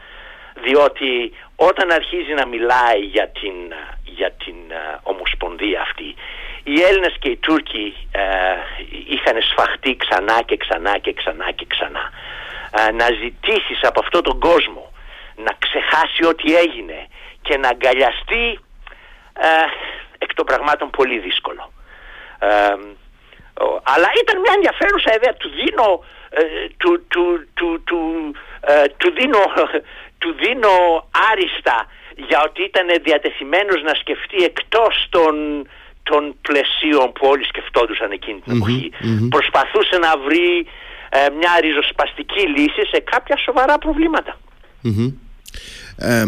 Διότι 0.65 1.33
όταν 1.57 1.91
αρχίζει 1.91 2.33
να 2.35 2.47
μιλάει 2.47 3.01
για 3.01 3.29
την, 3.29 3.55
για 4.05 4.31
την 4.31 4.57
uh, 4.69 4.99
ομοσπονδία 5.03 5.81
αυτή, 5.81 6.15
οι 6.65 6.81
Έλληνες 6.83 7.17
και 7.19 7.29
οι 7.29 7.37
Τούρκοι 7.37 7.97
ε, 8.13 8.23
είχαν 9.07 9.43
σφαχτεί 9.43 9.97
ξανά 9.97 10.43
και 10.43 10.57
ξανά 10.57 10.99
και 10.99 11.13
ξανά 11.13 11.51
και 11.51 11.67
ξανά. 11.69 12.11
Ε, 12.79 12.93
να 12.93 13.05
ζητήσεις 13.05 13.81
από 13.83 14.01
αυτόν 14.01 14.23
τον 14.23 14.39
κόσμο 14.39 14.93
να 15.37 15.53
ξεχάσει 15.59 16.25
ό,τι 16.25 16.57
έγινε 16.57 17.07
και 17.43 17.57
να 17.57 17.69
αγκαλιαστεί 17.69 18.61
ε, 19.33 19.49
εκ 20.19 20.35
των 20.35 20.45
πραγμάτων 20.45 20.91
πολύ 20.91 21.19
δύσκολο. 21.19 21.73
Ε, 23.63 23.65
αλλά 23.93 24.09
ήταν 24.23 24.37
μια 24.45 24.55
ενδιαφέρουσα 24.59 25.11
ιδέα. 25.17 25.35
Του 25.43 25.51
δίνω 25.59 25.91
του, 26.77 26.93
του, 27.13 27.25
του, 27.55 27.69
του, 29.01 29.11
δίνω, 29.19 29.43
του 30.21 30.31
δίνω 30.41 30.75
άριστα 31.31 31.77
για 32.29 32.39
ότι 32.49 32.61
ήταν 32.71 32.87
διατεθειμένος 33.03 33.81
να 33.89 33.95
σκεφτεί 34.03 34.39
εκτός 34.51 35.07
των 35.15 35.35
των 36.03 36.35
πλαισίων 36.43 37.13
που 37.13 37.27
όλοι 37.27 37.45
σκεφτόντουσαν 37.45 38.11
εκείνη 38.11 38.41
την 38.41 38.57
εποχη 38.57 38.91
Προσπαθούσε 39.29 39.97
να 40.01 40.13
βρει 40.27 40.67
ε, 41.11 41.31
μια 41.39 41.53
ριζοσπαστική 41.61 42.49
λύση 42.57 42.83
σε 42.93 43.01
κάποια 43.01 43.37
σοβαρά 43.37 43.79
Ε, 45.97 46.25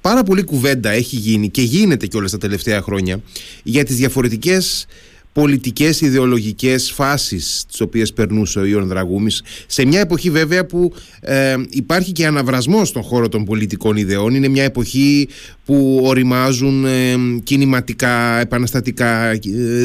πάρα 0.00 0.22
πολύ 0.22 0.44
κουβέντα 0.44 0.90
έχει 0.90 1.16
γίνει 1.16 1.48
και 1.50 1.62
γίνεται 1.62 2.06
και 2.06 2.16
όλα 2.16 2.28
τα 2.28 2.38
τελευταία 2.38 2.80
χρόνια 2.82 3.20
για 3.62 3.84
τις 3.84 3.96
διαφορετικές 3.96 4.86
πολιτικές 5.32 6.00
ιδεολογικές 6.00 6.90
φάσεις 6.90 7.64
τις 7.68 7.80
οποίες 7.80 8.12
περνούσε 8.12 8.58
ο 8.58 8.64
Ιων 8.64 8.86
Δραγούμης. 8.86 9.42
Σε 9.66 9.86
μια 9.86 10.00
εποχή 10.00 10.30
βέβαια 10.30 10.66
που 10.66 10.92
ε, 11.20 11.54
υπάρχει 11.70 12.12
και 12.12 12.26
αναβρασμός 12.26 12.88
στον 12.88 13.02
χώρο 13.02 13.28
των 13.28 13.44
πολιτικών 13.44 13.96
ιδεών. 13.96 14.34
Είναι 14.34 14.48
μια 14.48 14.64
εποχή 14.64 15.28
που 15.64 16.00
οριμάζουν 16.02 16.84
ε, 16.84 17.14
κινηματικά, 17.42 18.40
επαναστατικά 18.40 19.30
ε, 19.30 19.38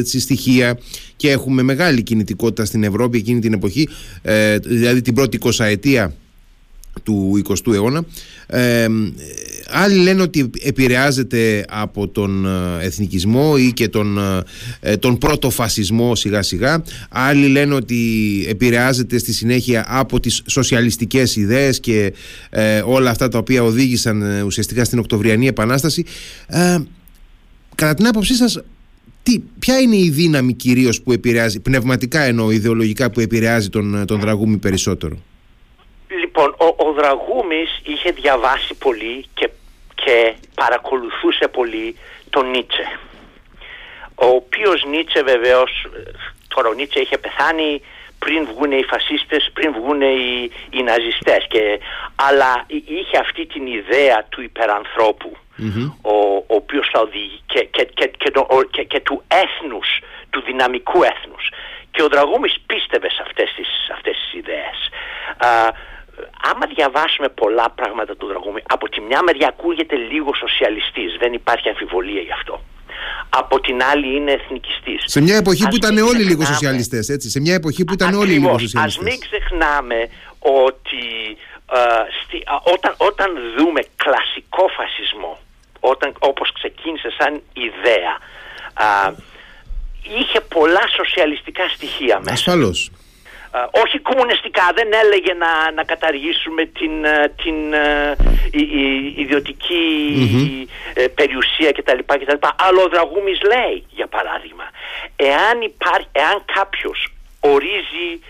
στοιχεία 0.04 0.78
και 1.16 1.30
έχουμε 1.30 1.62
μεγάλη 1.62 2.02
κινητικότητα 2.02 2.64
στην 2.64 2.84
Ευρώπη 2.84 3.18
εκείνη 3.18 3.40
την 3.40 3.52
εποχή 3.52 3.88
ε, 4.22 4.58
δηλαδή 4.58 5.02
την 5.02 5.14
πρώτη 5.14 5.36
εικοσαετία 5.36 6.14
του 7.02 7.42
20ου 7.48 7.72
αιώνα. 7.72 8.04
Ε, 8.46 8.86
άλλοι 9.70 9.98
λένε 9.98 10.22
ότι 10.22 10.50
επηρεάζεται 10.62 11.64
από 11.68 12.08
τον 12.08 12.46
ε, 12.46 12.84
εθνικισμό 12.84 13.54
ή 13.58 13.72
και 13.72 13.88
τον, 13.88 14.18
ε, 14.80 14.96
τον 14.96 15.18
πρώτο 15.18 15.50
φασισμό 15.50 16.14
σιγά 16.14 16.42
σιγά. 16.42 16.82
Άλλοι 17.08 17.46
λένε 17.46 17.74
ότι 17.74 17.96
επηρεάζεται 18.48 19.18
στη 19.18 19.32
συνέχεια 19.32 19.86
από 19.88 20.20
τις 20.20 20.42
σοσιαλιστικές 20.46 21.36
ιδέες 21.36 21.80
και 21.80 22.12
ε, 22.50 22.82
όλα 22.84 23.10
αυτά 23.10 23.28
τα 23.28 23.38
οποία 23.38 23.62
οδήγησαν 23.62 24.42
ουσιαστικά 24.42 24.84
στην 24.84 24.98
Οκτωβριανή 24.98 25.46
Επανάσταση. 25.46 26.04
Κατά 27.74 27.94
την 27.94 28.06
άποψή 28.06 28.34
σας 28.34 28.60
τι, 29.28 29.38
ποια 29.58 29.78
είναι 29.78 29.96
η 29.96 30.10
δύναμη 30.10 30.54
κυρίως 30.54 31.02
που 31.02 31.12
επηρεάζει 31.12 31.60
πνευματικά 31.60 32.20
εννοώ 32.20 32.50
ιδεολογικά 32.50 33.10
που 33.10 33.20
επηρεάζει 33.20 33.68
τον, 33.68 34.04
τον 34.06 34.20
Δραγούμη 34.20 34.56
περισσότερο; 34.56 35.22
Λοιπόν, 36.08 36.54
ο, 36.58 36.88
ο 36.88 36.92
Δραγούμης 36.92 37.80
είχε 37.82 38.10
διαβάσει 38.10 38.74
πολύ 38.74 39.26
και, 39.34 39.50
και 39.94 40.34
παρακολουθούσε 40.54 41.48
πολύ 41.48 41.96
τον 42.30 42.50
Νίτσε. 42.50 42.98
Ο 44.14 44.26
οποίος 44.26 44.84
Νίτσε 44.84 45.22
βεβαίως, 45.22 45.86
τώρα 46.54 46.68
ο 46.68 46.72
Νίτσε 46.72 47.00
είχε 47.00 47.18
πεθάνει 47.18 47.82
πριν 48.18 48.46
βγουν 48.46 48.72
οι 48.72 48.84
φασίστες, 48.84 49.50
πριν 49.52 49.72
βγουν 49.72 50.00
οι, 50.00 50.50
οι 50.70 50.82
ναζιστές 50.82 51.46
και, 51.48 51.80
αλλά 52.14 52.64
είχε 52.66 53.18
αυτή 53.18 53.46
την 53.46 53.66
ιδέα 53.66 54.24
του 54.28 54.42
υπερανθρωπου 54.42 55.36
ο, 56.02 56.36
ο 56.36 56.54
οποίος 56.54 56.88
θα 56.92 57.00
οδηγεί 57.00 57.40
και, 57.46 57.64
και, 57.64 57.84
και, 57.84 58.10
και, 58.70 58.82
και, 58.84 59.00
του 59.00 59.22
έθνους, 59.28 59.88
του 60.30 60.42
δυναμικού 60.42 61.02
έθνους. 61.02 61.50
Και 61.90 62.02
ο 62.02 62.08
Δραγούμης 62.08 62.54
πίστευε 62.66 63.10
σε 63.10 63.22
αυτές 63.26 63.52
τις, 63.56 63.68
αυτές 63.92 64.16
τις 64.16 64.32
ιδέες 64.40 64.78
άμα 66.50 66.66
διαβάσουμε 66.74 67.28
πολλά 67.28 67.70
πράγματα 67.70 68.16
του 68.16 68.26
Δραγούμη, 68.26 68.60
από 68.68 68.88
τη 68.88 69.00
μια 69.00 69.22
μεριά 69.22 69.48
ακούγεται 69.48 69.96
λίγο 69.96 70.34
σοσιαλιστής, 70.34 71.16
δεν 71.18 71.32
υπάρχει 71.32 71.68
αμφιβολία 71.68 72.20
γι' 72.20 72.32
αυτό. 72.32 72.62
Από 73.28 73.60
την 73.60 73.82
άλλη 73.82 74.16
είναι 74.16 74.32
εθνικιστής. 74.32 75.02
Σε 75.06 75.20
μια 75.20 75.36
εποχή 75.36 75.68
που 75.68 75.76
ήταν 75.76 75.98
όλοι 75.98 76.22
λίγο 76.22 76.44
σοσιαλιστές, 76.44 77.08
έτσι. 77.08 77.30
Σε 77.30 77.40
μια 77.40 77.54
εποχή 77.54 77.84
που 77.84 77.92
ήταν 77.92 78.14
όλοι 78.14 78.32
λίγο 78.32 78.58
σοσιαλιστές. 78.58 78.84
Ας 78.84 78.98
μην 78.98 79.20
ξεχνάμε 79.20 80.08
ότι 80.38 81.04
ε, 81.72 81.80
όταν, 82.74 82.94
όταν 82.96 83.30
δούμε 83.56 83.80
κλασικό 83.96 84.64
φασισμό, 84.76 85.38
όταν, 85.80 86.14
όπως 86.18 86.52
ξεκίνησε 86.52 87.08
σαν 87.18 87.42
ιδέα, 87.52 88.14
είχε 90.18 90.40
πολλά 90.40 90.84
σοσιαλιστικά 90.96 91.68
στοιχεία 91.68 92.18
μέσα. 92.18 92.32
Ασφαλώς 92.32 92.90
όχι 93.70 93.98
κομμουνιστικά, 93.98 94.70
δεν 94.74 94.88
έλεγε 94.92 95.34
να, 95.34 95.70
να 95.72 95.84
καταργήσουμε 95.84 96.64
την, 96.64 97.04
ε, 97.04 97.32
την 97.42 97.72
ε, 97.72 98.16
ιδιωτικη 99.16 99.82
ε, 100.94 101.06
περιουσία 101.06 101.72
κτλ, 101.72 101.98
κτλ. 102.06 102.46
Αλλά 102.56 102.82
ο 102.84 102.88
Δραγούμης 102.88 103.40
λέει, 103.42 103.86
για 103.90 104.06
παράδειγμα, 104.06 104.64
εάν, 105.16 105.60
υπάρχει, 105.60 106.08
εάν 106.12 106.44
κάποιος 106.54 107.08
ορίζει 107.40 108.20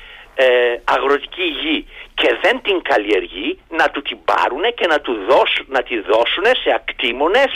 αγροτική 0.84 1.42
γη 1.42 1.86
και 2.14 2.38
δεν 2.42 2.60
την 2.62 2.82
καλλιεργεί, 2.82 3.58
να 3.68 3.90
του 3.90 4.02
την 4.02 4.18
πάρουν 4.24 4.64
και 4.74 4.86
να, 4.86 5.00
του 5.00 5.14
δώσουν, 5.28 5.66
να 5.68 5.82
τη 5.82 6.00
δώσουν 6.00 6.44
σε 6.62 6.70
ακτήμονες 6.74 7.52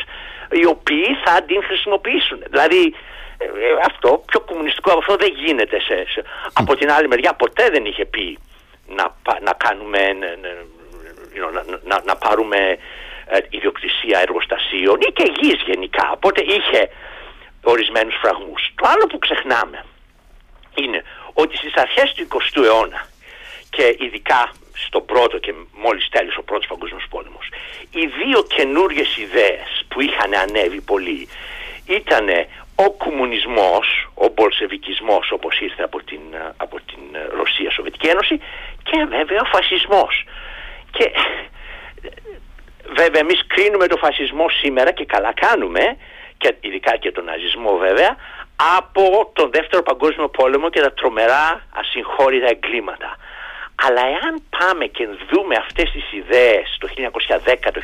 οι 0.50 0.66
οποίοι 0.66 1.08
θα 1.24 1.42
την 1.42 1.62
χρησιμοποιήσουν. 1.62 2.38
Δηλαδή 2.50 2.84
ε, 2.86 3.11
αυτό, 3.86 4.22
πιο 4.26 4.40
κομμουνιστικό 4.40 4.90
από 4.90 4.98
αυτό 4.98 5.16
δεν 5.16 5.32
γίνεται. 5.44 5.80
Σε, 5.80 6.24
Από 6.52 6.76
την 6.76 6.90
άλλη 6.90 7.08
μεριά 7.08 7.32
ποτέ 7.34 7.68
δεν 7.70 7.84
είχε 7.84 8.04
πει 8.04 8.38
να, 8.86 9.16
να 9.40 9.52
κάνουμε, 9.52 10.12
να, 11.84 12.02
να, 12.04 12.16
πάρουμε 12.16 12.78
ε, 13.26 13.38
ιδιοκτησία 13.50 14.18
εργοστασίων 14.20 15.00
ή 15.00 15.12
και 15.12 15.32
γης 15.40 15.62
γενικά. 15.66 16.10
Οπότε 16.14 16.42
είχε 16.42 16.90
ορισμένους 17.62 18.14
φραγμούς. 18.22 18.72
Το 18.74 18.88
άλλο 18.88 19.06
που 19.06 19.18
ξεχνάμε 19.18 19.84
είναι 20.74 21.02
ότι 21.32 21.56
στις 21.56 21.74
αρχές 21.74 22.12
του 22.12 22.26
20ου 22.28 22.64
αιώνα 22.64 23.06
και 23.70 23.96
ειδικά 23.98 24.52
στο 24.86 25.00
πρώτο 25.00 25.38
και 25.38 25.54
μόλις 25.72 26.08
τέλειωσε 26.08 26.38
ο 26.38 26.42
πρώτος 26.42 26.66
παγκόσμιος 26.66 27.06
πόλεμος 27.10 27.48
οι 27.92 28.06
δύο 28.06 28.42
καινούριες 28.42 29.16
ιδέες 29.16 29.84
που 29.88 30.00
είχαν 30.00 30.34
ανέβει 30.34 30.80
πολύ 30.80 31.28
ήταν 31.86 32.28
ο 32.86 32.90
κομμουνισμός, 32.90 34.10
ο 34.14 34.26
μπολσεβικισμός 34.28 35.30
όπως 35.30 35.60
ήρθε 35.60 35.82
από 35.82 36.02
την, 36.02 36.20
από 36.56 36.76
την 36.86 37.02
Ρωσία 37.38 37.70
Σοβιετική 37.70 38.06
Ένωση 38.08 38.40
και 38.82 39.06
βέβαια 39.08 39.40
ο 39.40 39.44
φασισμός. 39.44 40.24
Και 40.90 41.12
βέβαια 43.00 43.20
εμείς 43.20 43.46
κρίνουμε 43.46 43.86
το 43.86 43.96
φασισμό 43.96 44.48
σήμερα 44.48 44.90
και 44.92 45.04
καλά 45.04 45.32
κάνουμε 45.32 45.96
και 46.36 46.54
ειδικά 46.60 46.96
και 46.96 47.12
τον 47.12 47.24
ναζισμό 47.24 47.76
βέβαια 47.76 48.16
από 48.76 49.30
τον 49.32 49.50
δεύτερο 49.50 49.82
παγκόσμιο 49.82 50.28
πόλεμο 50.28 50.70
και 50.70 50.80
τα 50.80 50.92
τρομερά 50.92 51.66
ασυγχώρητα 51.80 52.48
εγκλήματα. 52.48 53.16
Αλλά 53.86 54.00
εάν 54.00 54.42
πάμε 54.58 54.84
και 54.86 55.08
δούμε 55.30 55.54
αυτές 55.54 55.90
τις 55.90 56.12
ιδέες 56.12 56.76
το 56.80 56.88
1910, 56.96 57.70
το 57.72 57.80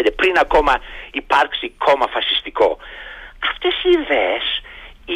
1915 0.00 0.06
πριν 0.16 0.38
ακόμα 0.38 0.74
υπάρξει 1.12 1.72
κόμμα 1.78 2.06
φασιστικό 2.06 2.78
αυτές 3.50 3.74
οι 3.84 3.90
ιδέες 4.00 4.44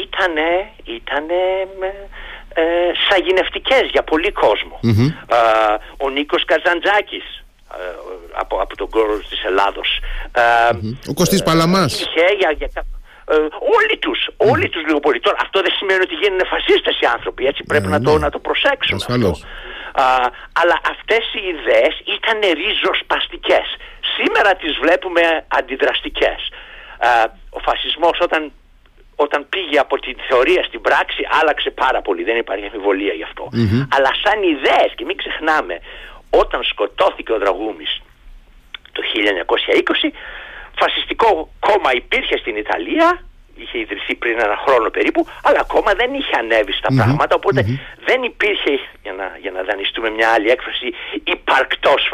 ήτανε, 0.03 0.49
ήτανε 0.83 1.41
ε, 2.53 2.63
σαγηνευτικές 3.09 3.83
για 3.91 4.03
πολύ 4.03 4.31
ο 5.97 6.09
Νίκος 6.09 6.45
Καζαντζάκης 6.45 7.27
ε, 7.73 7.83
από, 8.33 8.55
από 8.61 8.75
τον 8.75 8.89
κόρο 8.89 9.17
της 9.17 9.43
Ελλάδος. 9.43 9.99
Ο 11.09 11.13
Κωστής 11.13 11.43
Παλαμάς. 11.43 11.93
Είχε 12.01 12.25
για, 12.39 12.51
για, 12.57 12.69
ε, 13.29 13.35
όλοι 13.77 13.95
τους, 13.99 14.19
mm. 14.29 14.49
όλοι 14.51 14.69
τους 14.69 14.83
λίγο 14.87 14.99
πολύ. 14.99 15.19
Τώρα 15.19 15.37
αυτό 15.41 15.61
δεν 15.61 15.73
σημαίνει 15.79 16.01
ότι 16.07 16.15
γίνουν 16.21 16.41
φασίστες 16.53 16.95
οι 17.01 17.05
άνθρωποι, 17.15 17.45
έτσι 17.45 17.63
πρέπει 17.63 17.87
να, 17.87 17.99
το, 18.01 18.11
ναι. 18.13 18.19
να 18.25 18.29
το 18.29 18.39
προσέξουμε 18.39 18.99
Ασφαλώς. 19.01 19.37
αλλά 20.61 20.77
αυτές 20.93 21.23
οι 21.35 21.41
ιδέες 21.53 21.93
ήταν 22.17 22.39
ριζοσπαστικές. 22.61 23.67
Σήμερα 24.15 24.51
τις 24.61 24.73
βλέπουμε 24.83 25.21
αντιδραστικές. 25.59 26.39
Ο 27.57 27.59
φασισμός 27.69 28.17
όταν 28.27 28.41
όταν 29.25 29.41
πήγε 29.49 29.77
από 29.79 29.95
την 29.99 30.15
θεωρία 30.29 30.63
στην 30.63 30.81
πράξη 30.81 31.21
άλλαξε 31.39 31.69
πάρα 31.83 32.01
πολύ, 32.01 32.23
δεν 32.23 32.37
υπάρχει 32.37 32.65
αμφιβολία 32.65 33.13
γι' 33.13 33.27
αυτό. 33.29 33.49
Αλλά 33.95 34.11
σαν 34.23 34.37
ιδέες 34.53 34.91
και 34.95 35.05
μην 35.05 35.17
ξεχνάμε, 35.17 35.75
όταν 36.29 36.63
σκοτώθηκε 36.63 37.31
ο 37.31 37.39
Δραγούμης 37.43 38.01
το 38.95 39.01
1920, 40.05 40.11
φασιστικό 40.81 41.49
κόμμα 41.59 41.89
υπήρχε 42.01 42.37
στην 42.37 42.55
Ιταλία, 42.55 43.07
είχε 43.55 43.77
ιδρυθεί 43.79 44.15
πριν 44.15 44.39
ένα 44.39 44.57
χρόνο 44.65 44.89
περίπου, 44.89 45.27
αλλά 45.43 45.59
ακόμα 45.59 45.91
δεν 45.93 46.13
είχε 46.13 46.35
ανέβει 46.35 46.73
στα 46.73 46.89
πράγματα, 46.97 47.39
δεν 48.09 48.23
υπήρχε, 48.23 48.73
για 49.03 49.13
να, 49.19 49.37
για 49.41 49.51
να 49.51 49.61
δανειστούμε 49.63 50.09
μια 50.09 50.29
άλλη 50.35 50.49
έκφραση, 50.49 50.87
υπαρκτός 51.23 52.09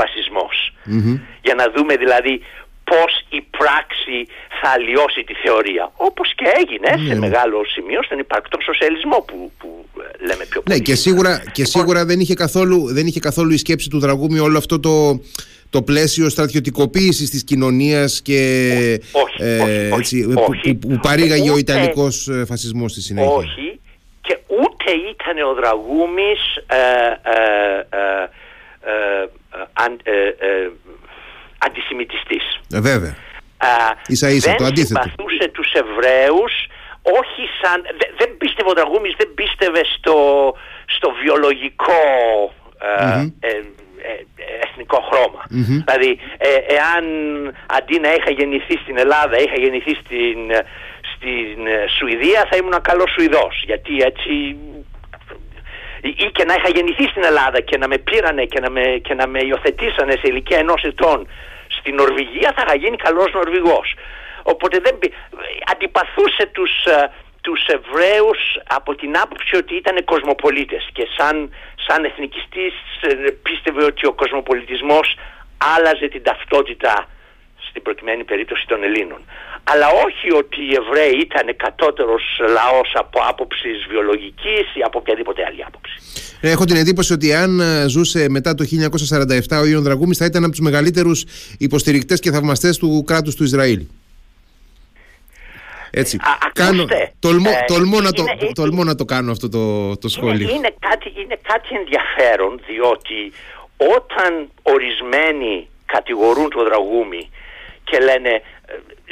Για 1.41 1.55
να 1.55 1.65
δούμε 1.75 1.95
δηλαδή 1.95 2.43
πώς 2.83 3.25
η 3.29 3.41
πράξη 3.57 4.17
θα 4.61 4.69
αλλοιώσει 4.69 5.23
τη 5.23 5.33
θεωρία. 5.33 5.91
Όπως 5.95 6.33
και 6.35 6.45
έγινε 6.61 7.07
σε 7.07 7.13
ναι. 7.13 7.19
μεγάλο 7.19 7.65
σημείο 7.65 8.03
στον 8.03 8.19
υπαρκτό 8.19 8.57
σοσιαλισμό 8.61 9.17
που, 9.27 9.51
που 9.57 9.85
ε, 10.01 10.25
λέμε 10.27 10.45
πιο 10.49 10.61
πολύ. 10.61 10.77
Ναι, 10.77 10.83
και 10.83 10.95
σίγουρα, 10.95 11.37
και 11.37 11.63
λοιπόν, 11.63 11.65
σίγουρα 11.65 12.05
δεν, 12.05 12.19
είχε 12.19 12.33
καθόλου, 12.33 12.93
δεν 12.93 13.07
είχε 13.07 13.19
καθόλου 13.19 13.51
η 13.51 13.57
σκέψη 13.57 13.89
του 13.89 13.99
Δραγούμη 13.99 14.39
όλο 14.39 14.57
αυτό 14.57 14.79
το, 14.79 15.21
το 15.69 15.81
πλαίσιο 15.81 16.29
στρατιωτικοποίησης 16.29 17.29
της 17.29 17.43
κοινωνίας 17.43 18.21
και 18.21 18.39
όχι, 19.11 19.43
ε, 19.43 19.89
όχι, 19.91 20.27
που, 20.33 20.77
που, 20.79 20.99
παρήγαγε 21.01 21.49
ο 21.51 21.57
Ιταλικός 21.57 22.27
ε, 22.27 22.45
φασισμός 22.45 22.91
στη 22.91 23.01
συνέχεια. 23.01 23.31
Όχι 23.31 23.73
και 24.27 24.37
ούτε 24.47 24.91
ήταν 25.11 25.47
ο 25.49 25.53
Δραγούμης 25.53 26.41
ε, 26.67 26.77
ε, 30.03 30.69
αντισημιτιστής. 31.65 32.59
Ε, 32.73 32.79
βέβαια. 32.79 33.15
Α, 33.57 33.67
ίσα 34.07 34.29
ίσα, 34.29 34.49
δεν 34.49 34.57
το 34.57 34.65
αντίθετο. 34.65 35.01
συμπαθούσε 35.01 35.47
τους 35.47 35.71
Εβραίους 35.71 36.53
όχι 37.21 37.43
σαν... 37.61 37.81
δεν 38.17 38.37
πίστευε 38.37 38.69
ο 38.69 38.73
Δραγούμης, 38.73 39.13
δεν 39.17 39.33
πίστευε 39.33 39.81
στο, 39.95 40.17
στο 40.85 41.13
βιολογικό 41.21 42.01
ε, 42.83 43.27
ε, 43.39 43.49
ε, 43.49 44.23
εθνικό 44.65 44.99
Δηλαδή, 45.49 46.19
εάν 46.67 47.03
αντί 47.65 47.99
να 47.99 48.13
είχα 48.13 48.31
γεννηθεί 48.31 48.77
στην 48.77 48.97
Ελλάδα, 48.97 49.39
είχα 49.39 49.57
γεννηθεί 49.57 49.93
στην, 49.95 50.39
στην 51.13 51.57
Σουηδία, 51.97 52.47
θα 52.49 52.55
ήμουν 52.57 52.81
καλός 52.81 53.11
Σουηδός. 53.11 53.63
Γιατί 53.65 53.93
έτσι 54.01 54.57
ή 56.03 56.29
και 56.31 56.43
να 56.43 56.53
είχα 56.53 56.69
γεννηθεί 56.69 57.05
στην 57.07 57.23
Ελλάδα 57.23 57.59
και 57.59 57.77
να 57.77 57.87
με 57.87 57.97
πήρανε 57.97 58.45
και 58.45 58.59
να 58.59 58.69
με, 58.69 58.81
και 58.81 59.13
να 59.13 59.27
με 59.27 59.39
υιοθετήσανε 59.43 60.11
σε 60.11 60.27
ηλικία 60.31 60.57
ενός 60.57 60.83
ετών 60.83 61.27
στην 61.67 61.95
Νορβηγία 61.95 62.53
θα 62.55 62.63
είχα 62.65 62.75
γίνει 62.75 62.97
καλός 62.97 63.31
Νορβηγός. 63.33 63.95
Οπότε 64.43 64.79
δεν, 64.79 64.95
αντιπαθούσε 65.71 66.45
τους, 66.51 66.85
ε, 66.85 67.11
τους 67.41 67.65
Εβραίους 67.65 68.39
από 68.67 68.95
την 68.95 69.17
άποψη 69.17 69.55
ότι 69.55 69.75
ήταν 69.75 70.03
κοσμοπολίτες 70.03 70.89
και 70.93 71.07
σαν, 71.17 71.53
σαν 71.87 72.03
εθνικιστής 72.05 72.73
ε, 73.01 73.31
πίστευε 73.43 73.83
ότι 73.83 74.05
ο 74.07 74.13
κοσμοπολιτισμός 74.13 75.15
άλλαζε 75.77 76.07
την 76.07 76.23
ταυτότητα 76.23 77.07
στην 77.69 77.81
προκειμένη 77.81 78.23
περίπτωση 78.23 78.67
των 78.67 78.83
Ελλήνων. 78.83 79.21
Αλλά 79.63 79.87
όχι 79.87 80.31
ότι 80.37 80.61
οι 80.61 80.73
Εβραίοι 80.81 81.19
ήταν 81.21 81.55
κατώτερος 81.55 82.23
λαός 82.39 82.91
από 82.93 83.19
άποψης 83.27 83.85
βιολογικής 83.89 84.75
ή 84.75 84.81
από 84.85 84.99
οποιαδήποτε 84.99 85.43
άλλη 85.47 85.63
άποψη. 85.67 85.95
Ε, 86.41 86.49
έχω 86.49 86.65
την 86.65 86.75
εντύπωση 86.75 87.13
ότι 87.13 87.33
αν 87.33 87.59
ε, 87.59 87.87
ζούσε 87.87 88.29
μετά 88.29 88.55
το 88.55 88.65
1947 89.49 89.59
ο 89.61 89.65
Ιων 89.65 89.83
Δραγούμης 89.83 90.17
θα 90.17 90.25
ήταν 90.25 90.43
από 90.43 90.51
τους 90.51 90.61
μεγαλύτερους 90.61 91.25
υποστηρικτές 91.57 92.19
και 92.19 92.31
θαυμαστές 92.31 92.77
του 92.77 93.03
κράτους 93.07 93.35
του 93.35 93.43
Ισραήλ. 93.43 93.85
Έτσι. 95.95 96.17
Α, 96.17 96.49
Κάνω, 96.53 96.85
τολμώ, 97.19 97.49
ε, 97.49 97.65
τολμώ, 97.67 98.01
να 98.01 98.11
το, 98.11 98.23
τολμώ 98.53 98.83
να 98.83 98.95
το 98.95 99.05
κάνω 99.05 99.31
αυτό 99.31 99.49
το, 99.49 99.97
το 99.97 100.07
σχόλιο. 100.07 100.49
Είναι, 100.49 100.57
είναι, 100.57 100.75
κάτι, 100.79 101.13
είναι 101.15 101.37
κάτι 101.41 101.69
ενδιαφέρον 101.75 102.61
διότι 102.67 103.19
όταν 103.97 104.49
ορισμένοι 104.61 105.67
κατηγορούν 105.85 106.49
τον 106.49 106.63
Δραγούμη 106.63 107.29
και 107.83 107.97
λένε 107.99 108.29
ε, 108.29 108.41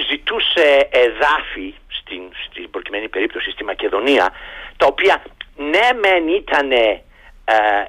ζητούσε 0.09 0.87
εδάφη 0.89 1.73
στην, 1.87 2.21
στην 2.45 2.69
προκειμένη 2.69 3.09
περίπτωση 3.09 3.51
στη 3.51 3.63
Μακεδονία 3.63 4.33
τα 4.77 4.85
οποία 4.85 5.23
ναι 5.55 5.87
μεν 6.01 6.27
ήτανε, 6.27 7.01
ε, 7.45 7.83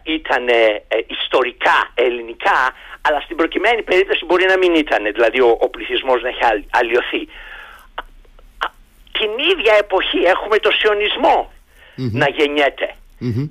ε, 0.89 0.99
ιστορικά 1.09 1.91
ελληνικά 1.95 2.75
αλλά 3.03 3.21
στην 3.21 3.37
προκειμένη 3.37 3.83
περίπτωση 3.83 4.25
μπορεί 4.25 4.45
να 4.45 4.59
μην 4.59 4.75
ήταν 4.75 5.03
δηλαδή 5.13 5.41
ο, 5.41 5.59
ο 5.61 5.69
πληθυσμός 5.69 6.23
να 6.23 6.29
έχει 6.29 6.67
αλλοιωθεί. 6.71 7.29
Την 9.19 9.31
ίδια 9.51 9.75
εποχή 9.75 10.19
έχουμε 10.19 10.59
το 10.59 10.71
σιωνισμο 10.71 11.53
να 11.95 12.29
γεννιεται 12.29 12.95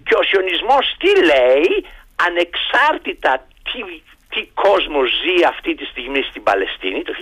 και 0.03 0.15
ο 0.15 0.23
σιωνισμός 0.23 0.95
τι 0.97 1.11
λέει; 1.25 1.85
Ανεξάρτητα 2.27 3.47
τι 3.63 3.79
τι 4.33 4.41
κόσμο 4.53 5.01
ζει 5.21 5.35
αυτή 5.53 5.75
τη 5.75 5.85
στιγμή 5.85 6.21
στην 6.29 6.43
Παλαιστίνη 6.43 7.01
το 7.03 7.13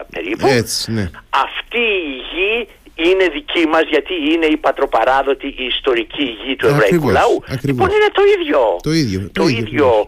1900 0.00 0.04
περίπου 0.10 0.46
Έτσι, 0.46 0.92
ναι. 0.92 1.10
αυτή 1.46 1.84
η 2.12 2.14
γη 2.32 2.68
είναι 2.94 3.26
δική 3.28 3.66
μας 3.66 3.84
γιατί 3.88 4.14
είναι 4.32 4.46
η 4.46 4.56
πατροπαράδοτη 4.56 5.46
η 5.46 5.64
ιστορική 5.64 6.24
γη 6.44 6.56
του 6.56 6.66
εβραϊκού 6.66 7.10
λαού 7.10 7.44
λοιπόν 7.62 7.88
είναι 7.88 8.10
το 8.12 8.22
ίδιο 8.38 8.76
το 8.82 8.92
ίδιο, 8.92 9.30
το, 9.32 9.46
ίδιο. 9.46 10.06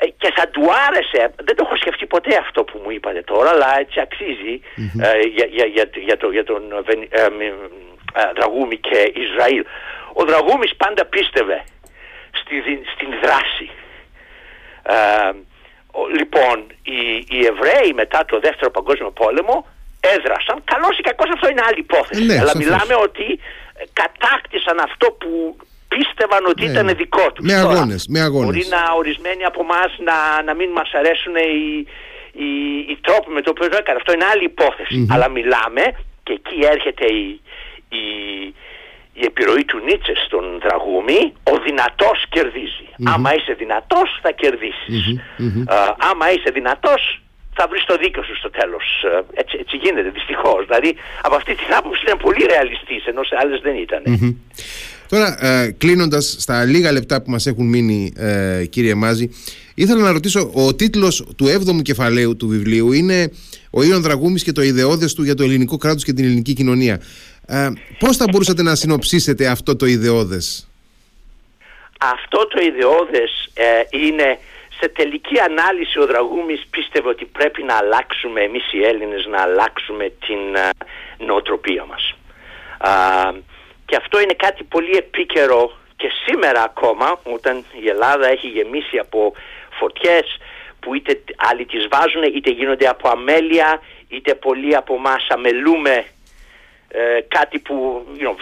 Ε, 0.00 0.06
και 0.06 0.32
θα 0.36 0.48
του 0.48 0.62
άρεσε, 0.86 1.34
δεν 1.46 1.56
το 1.56 1.62
έχω 1.66 1.76
σκεφτεί 1.76 2.06
ποτέ 2.06 2.36
αυτό 2.36 2.64
που 2.64 2.80
μου 2.84 2.90
είπατε 2.90 3.22
τώρα, 3.22 3.50
αλλά 3.50 3.78
έτσι 3.78 3.98
ε, 5.00 5.20
για, 5.34 5.46
για, 5.50 5.64
για, 5.64 5.90
για, 6.06 6.16
το, 6.16 6.30
για 6.30 6.44
τον 6.44 6.62
ε, 7.10 7.20
ε, 7.22 7.28
Δραγούμη 8.36 8.76
και 8.76 9.12
Ισραήλ. 9.14 9.64
Ο 10.12 10.24
Δραγούμης 10.24 10.76
πάντα 10.76 11.04
πίστευε 11.04 11.64
στη, 12.30 12.54
στην 12.94 13.08
δράση. 13.22 13.70
Ε, 16.00 16.16
λοιπόν, 16.18 16.56
οι, 16.82 17.00
οι 17.34 17.40
Εβραίοι 17.52 17.90
μετά 18.02 18.24
το 18.30 18.36
δεύτερο 18.46 18.70
παγκόσμιο 18.70 19.10
πόλεμο 19.10 19.56
έδρασαν. 20.14 20.56
Καλό 20.72 20.88
ή 21.00 21.02
κακό 21.08 21.24
αυτό 21.36 21.46
είναι 21.50 21.62
άλλη 21.68 21.80
υπόθεση. 21.86 22.24
Ναι, 22.24 22.38
Αλλά 22.42 22.54
μιλάμε 22.56 22.94
ότι 23.06 23.26
ε, 23.80 23.82
κατάκτησαν 24.00 24.78
αυτό 24.88 25.06
που 25.20 25.30
πίστευαν 25.92 26.42
ότι 26.52 26.64
ναι, 26.64 26.70
ήταν 26.70 26.84
ναι. 26.84 26.92
δικό 27.02 27.26
τους. 27.32 27.44
Με 27.46 27.54
αγώνες. 27.54 28.02
Με 28.14 28.20
αγώνες. 28.20 28.46
Μπορεί 28.46 28.64
να 28.76 28.82
ορισμένοι 29.00 29.44
από 29.50 29.60
εμάς 29.66 29.90
να, 30.08 30.16
να 30.48 30.54
μην 30.58 30.70
μας 30.78 30.90
αρέσουν 30.98 31.34
οι, 31.36 31.86
οι, 32.42 32.48
οι 32.90 32.96
τρόποι 33.06 33.30
με 33.36 33.40
το 33.44 33.50
οποίο 33.54 33.68
το 33.68 33.76
έκανε. 33.80 33.98
Αυτό 34.00 34.12
είναι 34.12 34.28
άλλη 34.32 34.54
Αλλά 35.12 35.28
μιλάμε 35.28 35.84
και 36.24 36.32
εκεί 36.32 36.58
έρχεται 36.74 37.06
η, 37.06 37.40
η, 38.00 38.02
η 39.20 39.24
επιρροή 39.30 39.64
του 39.64 39.78
Νίτσε 39.86 40.14
στον 40.26 40.44
Δραγούμη, 40.64 41.20
ο 41.52 41.54
δυνατός 41.66 42.18
Άμα 43.14 43.34
είσαι 43.34 43.54
δυνατός 43.62 44.08
θα 44.22 44.30
κερδισεις 44.40 45.04
άμα 46.10 46.26
είσαι 46.32 46.50
δυνατός 46.58 47.20
θα 47.58 47.66
βρεις 47.70 47.84
το 47.84 47.96
δίκιο 48.02 48.22
σου 48.22 48.36
στο 48.36 48.50
τέλος. 48.50 48.84
Ε, 49.12 49.40
έτσι, 49.40 49.54
έτσι 49.60 49.76
γίνεται 49.82 50.10
δυστυχώς. 50.18 50.60
Δηλαδή 50.68 50.90
από 51.26 51.34
αυτή 51.40 51.52
την 51.54 51.70
άποψη 51.78 52.00
ήταν 52.06 52.18
πολύ 52.26 52.42
ρεαλιστής 52.52 53.02
ενώ 53.10 53.22
σε 53.22 53.34
άλλες 53.42 53.60
δεν 53.66 53.74
ηταν 53.84 54.02
Τώρα, 55.08 55.28
ε, 55.46 55.70
κλείνοντας 55.78 56.36
στα 56.38 56.64
λίγα 56.64 56.92
λεπτά 56.92 57.22
που 57.22 57.30
μας 57.30 57.46
έχουν 57.46 57.66
μείνει, 57.68 58.12
ε, 58.16 58.64
κύριε 58.70 58.94
Μάζη, 58.94 59.30
ήθελα 59.74 60.02
να 60.02 60.12
ρωτήσω: 60.12 60.50
ο 60.54 60.74
τίτλος 60.74 61.24
του 61.36 61.46
7ου 61.46 61.82
κεφαλαίου 61.82 62.36
του 62.36 62.48
βιβλίου 62.48 62.92
είναι 62.92 63.30
Ο 63.70 63.82
Ιων 63.82 64.02
Δραγούμης 64.02 64.42
και 64.42 64.52
το 64.52 64.62
ιδεώδες 64.62 65.14
του 65.14 65.22
για 65.22 65.34
το 65.34 65.42
ελληνικό 65.42 65.76
κράτος 65.76 66.04
και 66.04 66.12
την 66.12 66.24
ελληνική 66.24 66.52
κοινωνία. 66.52 67.00
Ε, 67.50 67.72
πώς 67.98 68.16
θα 68.16 68.24
μπορούσατε 68.30 68.62
να 68.62 68.74
συνοψίσετε 68.74 69.46
αυτό 69.46 69.76
το 69.76 69.86
ιδεώδες; 69.86 70.68
Αυτό 72.00 72.46
το 72.46 72.60
ιδεώδες 72.60 73.50
ε, 73.54 73.82
είναι 73.90 74.38
σε 74.80 74.88
τελική 74.88 75.38
ανάλυση 75.40 75.98
ο 75.98 76.06
Δραγούμης 76.06 76.66
πίστευε 76.70 77.08
ότι 77.08 77.24
πρέπει 77.24 77.62
να 77.62 77.74
αλλάξουμε 77.74 78.40
εμείς 78.40 78.72
οι 78.72 78.84
Έλληνες 78.84 79.26
να 79.26 79.40
αλλάξουμε 79.42 80.12
την 80.26 80.54
ε, 80.54 80.70
νοοτροπία 81.18 81.84
μας. 81.84 82.14
και 83.84 83.96
αυτό 83.96 84.20
είναι 84.20 84.34
κάτι 84.34 84.64
πολύ 84.64 84.96
επίκαιρο 84.96 85.78
και 85.96 86.08
σήμερα 86.26 86.62
ακόμα 86.62 87.20
όταν 87.22 87.64
η 87.82 87.88
Ελλάδα 87.88 88.28
έχει 88.28 88.48
γεμίσει 88.48 88.98
από 88.98 89.32
φωτιές 89.78 90.38
που 90.80 90.94
είτε 90.94 91.20
άλλοι 91.36 91.64
τις 91.66 91.88
βάζουν 91.90 92.22
είτε 92.22 92.50
γίνονται 92.50 92.88
από 92.88 93.08
αμέλεια 93.08 93.80
είτε 94.08 94.34
πολλοί 94.34 94.76
από 94.76 94.94
εμάς 94.94 95.26
αμελούμε 95.28 96.04
ε, 96.88 97.20
κάτι 97.28 97.58
που 97.58 98.06
you 98.18 98.26
know, 98.26 98.34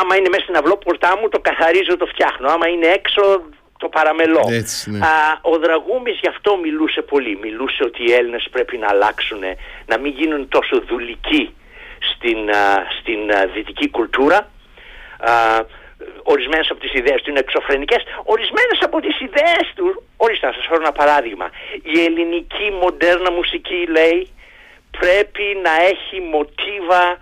άμα 0.00 0.16
είναι 0.16 0.28
μέσα 0.28 0.42
στην 0.42 0.56
αυλόπορτά 0.56 1.16
μου 1.18 1.28
το 1.28 1.40
καθαρίζω, 1.40 1.96
το 1.96 2.06
φτιάχνω. 2.06 2.48
Άμα 2.48 2.68
είναι 2.68 2.86
έξω 2.86 3.42
το 3.76 3.88
παραμελώ. 3.88 4.44
Έτσι, 4.48 4.90
ναι. 4.90 4.98
ο 5.40 5.58
Δραγούμης 5.58 6.18
γι' 6.20 6.28
αυτό 6.28 6.56
μιλούσε 6.56 7.02
πολύ. 7.02 7.38
Μιλούσε 7.42 7.84
ότι 7.84 8.02
οι 8.02 8.12
Έλληνες 8.12 8.48
πρέπει 8.50 8.76
να 8.76 8.88
αλλάξουν, 8.88 9.42
να 9.86 9.98
μην 9.98 10.12
γίνουν 10.12 10.48
τόσο 10.48 10.80
δουλικοί 10.80 11.54
στην, 12.10 12.38
στην 12.98 13.20
δυτική 13.54 13.90
κουλτούρα. 13.90 14.50
Ορισμένες 16.22 16.70
από 16.70 16.80
τις 16.80 16.92
ιδέες 16.94 17.22
του 17.22 17.30
είναι 17.30 17.38
εξωφρενικές. 17.38 18.02
Ορισμένες 18.24 18.78
από 18.80 19.00
τις 19.00 19.20
ιδέες 19.20 19.72
του, 19.74 20.02
ορίστε 20.16 20.46
να 20.46 20.52
σας 20.52 20.66
φέρω 20.66 20.80
ένα 20.82 20.92
παράδειγμα. 20.92 21.50
Η 21.82 22.04
ελληνική 22.04 22.70
μοντέρνα 22.80 23.30
μουσική 23.30 23.86
λέει 23.88 24.28
πρέπει 24.98 25.46
να 25.62 25.72
έχει 25.82 26.20
μοτίβα 26.20 27.18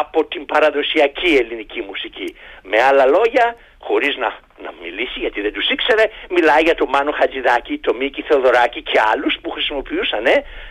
από 0.00 0.24
την 0.24 0.46
παραδοσιακή 0.46 1.36
ελληνική 1.36 1.80
μουσική. 1.82 2.36
Με 2.62 2.82
άλλα 2.82 3.06
λόγια, 3.06 3.56
χωρίς 3.78 4.16
να, 4.16 4.38
να 4.62 4.70
μιλήσει 4.82 5.18
γιατί 5.18 5.40
δεν 5.40 5.52
τους 5.52 5.70
ήξερε, 5.70 6.04
μιλάει 6.30 6.62
για 6.62 6.74
τον 6.74 6.88
Μάνο 6.88 7.10
Χατζηδάκη, 7.10 7.78
τον 7.78 7.96
Μίκη 7.96 8.22
Θεοδωράκη 8.22 8.82
και 8.82 9.00
άλλους 9.12 9.38
που 9.42 9.50
χρησιμοποιούσαν, 9.50 10.24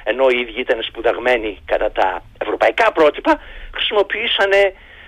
ενώ 0.04 0.28
οι 0.30 0.40
ίδιοι 0.40 0.60
ήταν 0.60 0.84
σπουδαγμένοι 0.84 1.62
κατά 1.66 1.92
τα 1.92 2.24
ευρωπαϊκά 2.42 2.92
πρότυπα, 2.92 3.42
χρησιμοποιούσαν 3.74 4.52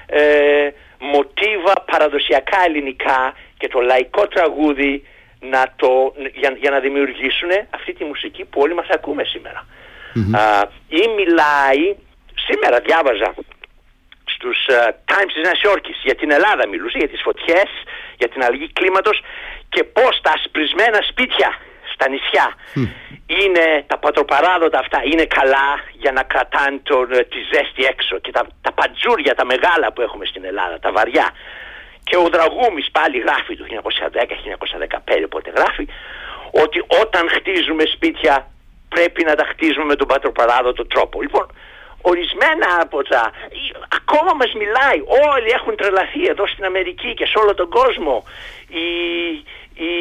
ε, 0.06 0.70
μοτίβα 1.00 1.74
παραδοσιακά 1.92 2.64
ελληνικά 2.66 3.34
και 3.58 3.68
το 3.68 3.80
λαϊκό 3.80 4.28
τραγούδι 4.28 5.04
να 5.40 5.74
το, 5.76 6.14
για, 6.34 6.56
για 6.60 6.70
να 6.70 6.80
δημιουργήσουν 6.80 7.50
αυτή 7.70 7.94
τη 7.94 8.04
μουσική 8.04 8.46
που 8.46 8.62
όλοι 8.62 8.74
μας 8.74 8.88
ακούμε 8.90 9.24
σήμερα. 9.24 9.66
ή 10.88 11.08
μιλάει, 11.16 11.96
σήμερα 12.48 12.80
διάβαζα 12.80 13.34
στους 14.40 14.60
uh, 14.70 14.74
Times 15.12 15.32
της 15.34 15.44
Νέας 15.44 15.62
Υόρκης. 15.62 15.98
Για 16.04 16.16
την 16.16 16.32
Ελλάδα 16.32 16.68
μιλούσε, 16.68 16.98
για 16.98 17.10
τις 17.10 17.22
φωτιές, 17.22 17.70
για 18.18 18.30
την 18.30 18.44
αλλαγή 18.44 18.70
κλίματος 18.74 19.18
και 19.70 19.84
πώς 19.84 20.14
τα 20.22 20.32
ασπρισμένα 20.38 21.00
σπίτια 21.12 21.50
στα 21.94 22.10
νησιά 22.10 22.48
είναι 23.40 23.66
τα 23.88 23.98
πατροπαράδοτα 23.98 24.80
αυτά 24.80 25.00
είναι 25.12 25.26
καλά 25.26 25.70
για 25.92 26.12
να 26.12 26.24
κρατάνε 26.24 26.80
τον, 26.84 27.12
ε, 27.12 27.24
τη 27.24 27.40
ζέστη 27.52 27.84
έξω. 27.94 28.20
Και 28.20 28.32
τα, 28.32 28.48
τα 28.62 28.72
πατζούρια 28.72 29.36
τα 29.36 29.46
μεγάλα 29.46 29.88
που 29.94 30.02
έχουμε 30.02 30.26
στην 30.26 30.44
Ελλάδα, 30.46 30.80
τα 30.80 30.92
βαριά. 30.92 31.28
Και 32.04 32.18
ο 32.18 32.28
Δραγούμης 32.36 32.92
πάλι 32.92 33.18
γράφει 33.20 33.58
το 33.58 33.66
1910-1915 33.66 35.28
πότε 35.30 35.50
γράφει 35.58 35.88
ότι 36.64 36.80
όταν 37.04 37.30
χτίζουμε 37.30 37.84
σπίτια 37.96 38.52
πρέπει 38.90 39.24
να 39.24 39.36
τα 39.36 39.46
χτίζουμε 39.52 39.86
με 39.86 39.96
τον 39.96 40.08
πατροπαράδοτο 40.08 40.86
τρόπο. 40.86 41.22
Λοιπόν, 41.22 41.46
ορισμένα 42.02 42.68
από 42.82 43.04
τα... 43.04 43.32
Ακόμα 44.00 44.34
μας 44.34 44.54
μιλάει, 44.54 45.00
όλοι 45.34 45.50
έχουν 45.50 45.76
τρελαθεί 45.76 46.26
εδώ 46.26 46.48
στην 46.48 46.66
Αμερική 46.66 47.14
και 47.14 47.26
σε 47.26 47.40
όλο 47.40 47.54
τον 47.54 47.70
κόσμο 47.70 48.24
η, 48.68 48.88
η 49.86 49.92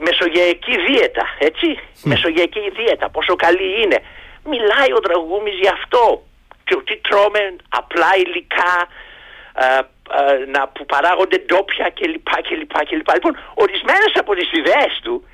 μεσογειακή 0.00 0.74
δίαιτα, 0.86 1.26
έτσι, 1.38 1.78
μεσογειακή 2.02 2.70
δίαιτα, 2.76 3.10
πόσο 3.10 3.36
καλή 3.36 3.82
είναι. 3.82 3.98
Μιλάει 4.44 4.92
ο 4.92 5.00
Δραγούμης 5.02 5.54
γι' 5.54 5.68
αυτό 5.68 6.22
και 6.64 6.74
ότι 6.76 6.96
τρώμε 6.96 7.56
απλά 7.68 8.10
υλικά 8.16 8.74
α, 9.54 9.84
να, 10.52 10.68
που 10.68 10.86
παράγονται 10.86 11.38
ντόπια 11.38 11.92
κλπ. 11.98 12.30
κλπ, 12.48 13.12
Λοιπόν, 13.12 13.38
ορισμένες 13.54 14.12
από 14.14 14.34
τις 14.34 14.52
ιδέες 14.52 15.00
του 15.02 15.28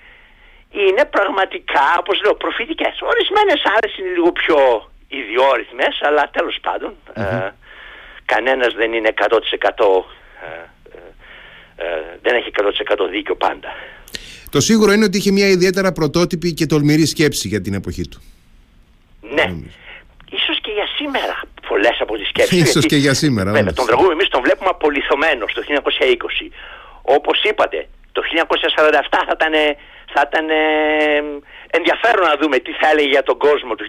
είναι 0.70 1.04
πραγματικά, 1.04 1.96
όπως 1.98 2.20
λέω, 2.22 2.34
προφητικές. 2.34 3.00
Ορισμένες 3.00 3.62
άλλες 3.64 3.98
είναι 3.98 4.08
λίγο 4.08 4.32
πιο 4.32 4.89
ιδιόρυθμες, 5.18 5.94
αλλά 6.00 6.30
τέλος 6.30 6.58
πάντων 6.62 6.92
ε, 7.12 7.50
κανένας 8.24 8.74
δεν 8.74 8.92
είναι 8.92 9.10
100% 9.16 9.30
ε, 10.42 10.70
ε, 11.76 12.18
δεν 12.22 12.34
έχει 12.34 12.50
100% 13.04 13.08
δίκιο 13.10 13.36
πάντα. 13.36 13.68
Το 14.50 14.60
σίγουρο 14.60 14.92
είναι 14.92 15.04
ότι 15.04 15.16
είχε 15.18 15.32
μια 15.32 15.48
ιδιαίτερα 15.48 15.92
πρωτότυπη 15.92 16.52
και 16.54 16.66
τολμηρή 16.66 17.06
σκέψη 17.06 17.48
για 17.48 17.60
την 17.60 17.74
εποχή 17.74 18.08
του. 18.08 18.22
Ναι. 19.20 19.46
Ίσως 20.30 20.60
και 20.60 20.70
για 20.70 20.86
σήμερα 20.96 21.40
πολλές 21.68 21.96
από 22.00 22.16
τις 22.16 22.28
σκέψεις. 22.28 22.62
Ίσως 22.62 22.86
και 22.86 22.96
για 22.96 23.14
σήμερα. 23.14 23.50
Βέβαια, 23.50 23.72
τον 23.72 23.86
τραγούδι 23.86 24.12
εμείς 24.12 24.28
τον 24.28 24.42
βλέπουμε 24.42 24.70
απολυθωμένος 24.70 25.52
το 25.52 25.62
1920. 25.62 26.50
Όπως 27.02 27.42
είπατε, 27.42 27.88
το 28.12 28.22
1947 28.22 29.02
θα 29.10 29.34
ήταν, 29.34 29.54
θα 30.12 30.28
ήταν 30.28 30.46
ενδιαφέρον 31.70 32.26
να 32.26 32.36
δούμε 32.40 32.58
τι 32.58 32.72
θα 32.72 32.88
έλεγε 32.90 33.08
για 33.08 33.22
τον 33.22 33.38
κόσμο 33.38 33.74
του 33.74 33.84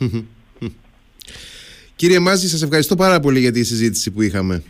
1947. 0.00 0.10
Κύριε 1.96 2.18
Μάζη, 2.18 2.48
σας 2.48 2.62
ευχαριστώ 2.62 2.96
πάρα 2.96 3.20
πολύ 3.20 3.40
για 3.40 3.52
τη 3.52 3.64
συζήτηση 3.64 4.10
που 4.10 4.22
είχαμε. 4.22 4.62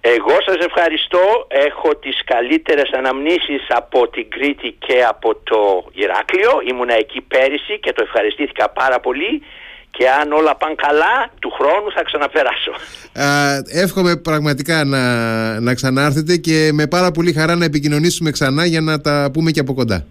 Εγώ 0.00 0.36
σας 0.46 0.56
ευχαριστώ. 0.66 1.46
Έχω 1.48 1.96
τις 1.96 2.24
καλύτερες 2.24 2.90
αναμνήσεις 2.90 3.66
από 3.68 4.08
την 4.08 4.30
Κρήτη 4.30 4.76
και 4.78 5.04
από 5.08 5.34
το 5.34 5.90
Ηράκλειο. 5.92 6.50
Ήμουνα 6.70 6.94
εκεί 6.94 7.20
πέρυσι 7.20 7.78
και 7.80 7.92
το 7.92 8.02
ευχαριστήθηκα 8.02 8.70
πάρα 8.70 9.00
πολύ 9.00 9.42
και 9.90 10.08
αν 10.08 10.32
όλα 10.32 10.56
πάνε 10.56 10.74
καλά 10.74 11.30
του 11.38 11.50
χρόνου 11.50 11.92
θα 11.94 12.02
ξαναπεράσω. 12.02 12.72
Α, 13.12 13.56
εύχομαι 13.82 14.16
πραγματικά 14.16 14.84
να, 14.84 15.60
να 15.60 15.74
ξανάρθετε 15.74 16.36
και 16.36 16.70
με 16.72 16.86
πάρα 16.86 17.10
πολύ 17.10 17.32
χαρά 17.32 17.54
να 17.56 17.64
επικοινωνήσουμε 17.64 18.30
ξανά 18.30 18.64
για 18.64 18.80
να 18.80 19.00
τα 19.00 19.30
πούμε 19.32 19.50
και 19.50 19.60
από 19.60 19.74
κοντά. 19.74 20.06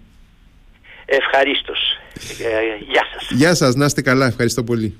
Ευχαρίστως. 1.04 1.98
Ε, 2.14 2.84
γεια 2.90 3.06
σας. 3.12 3.30
Γεια 3.30 3.54
σας, 3.54 3.74
να 3.74 3.84
είστε 3.84 4.02
καλά. 4.02 4.26
Ευχαριστώ 4.26 4.62
πολύ. 4.64 4.96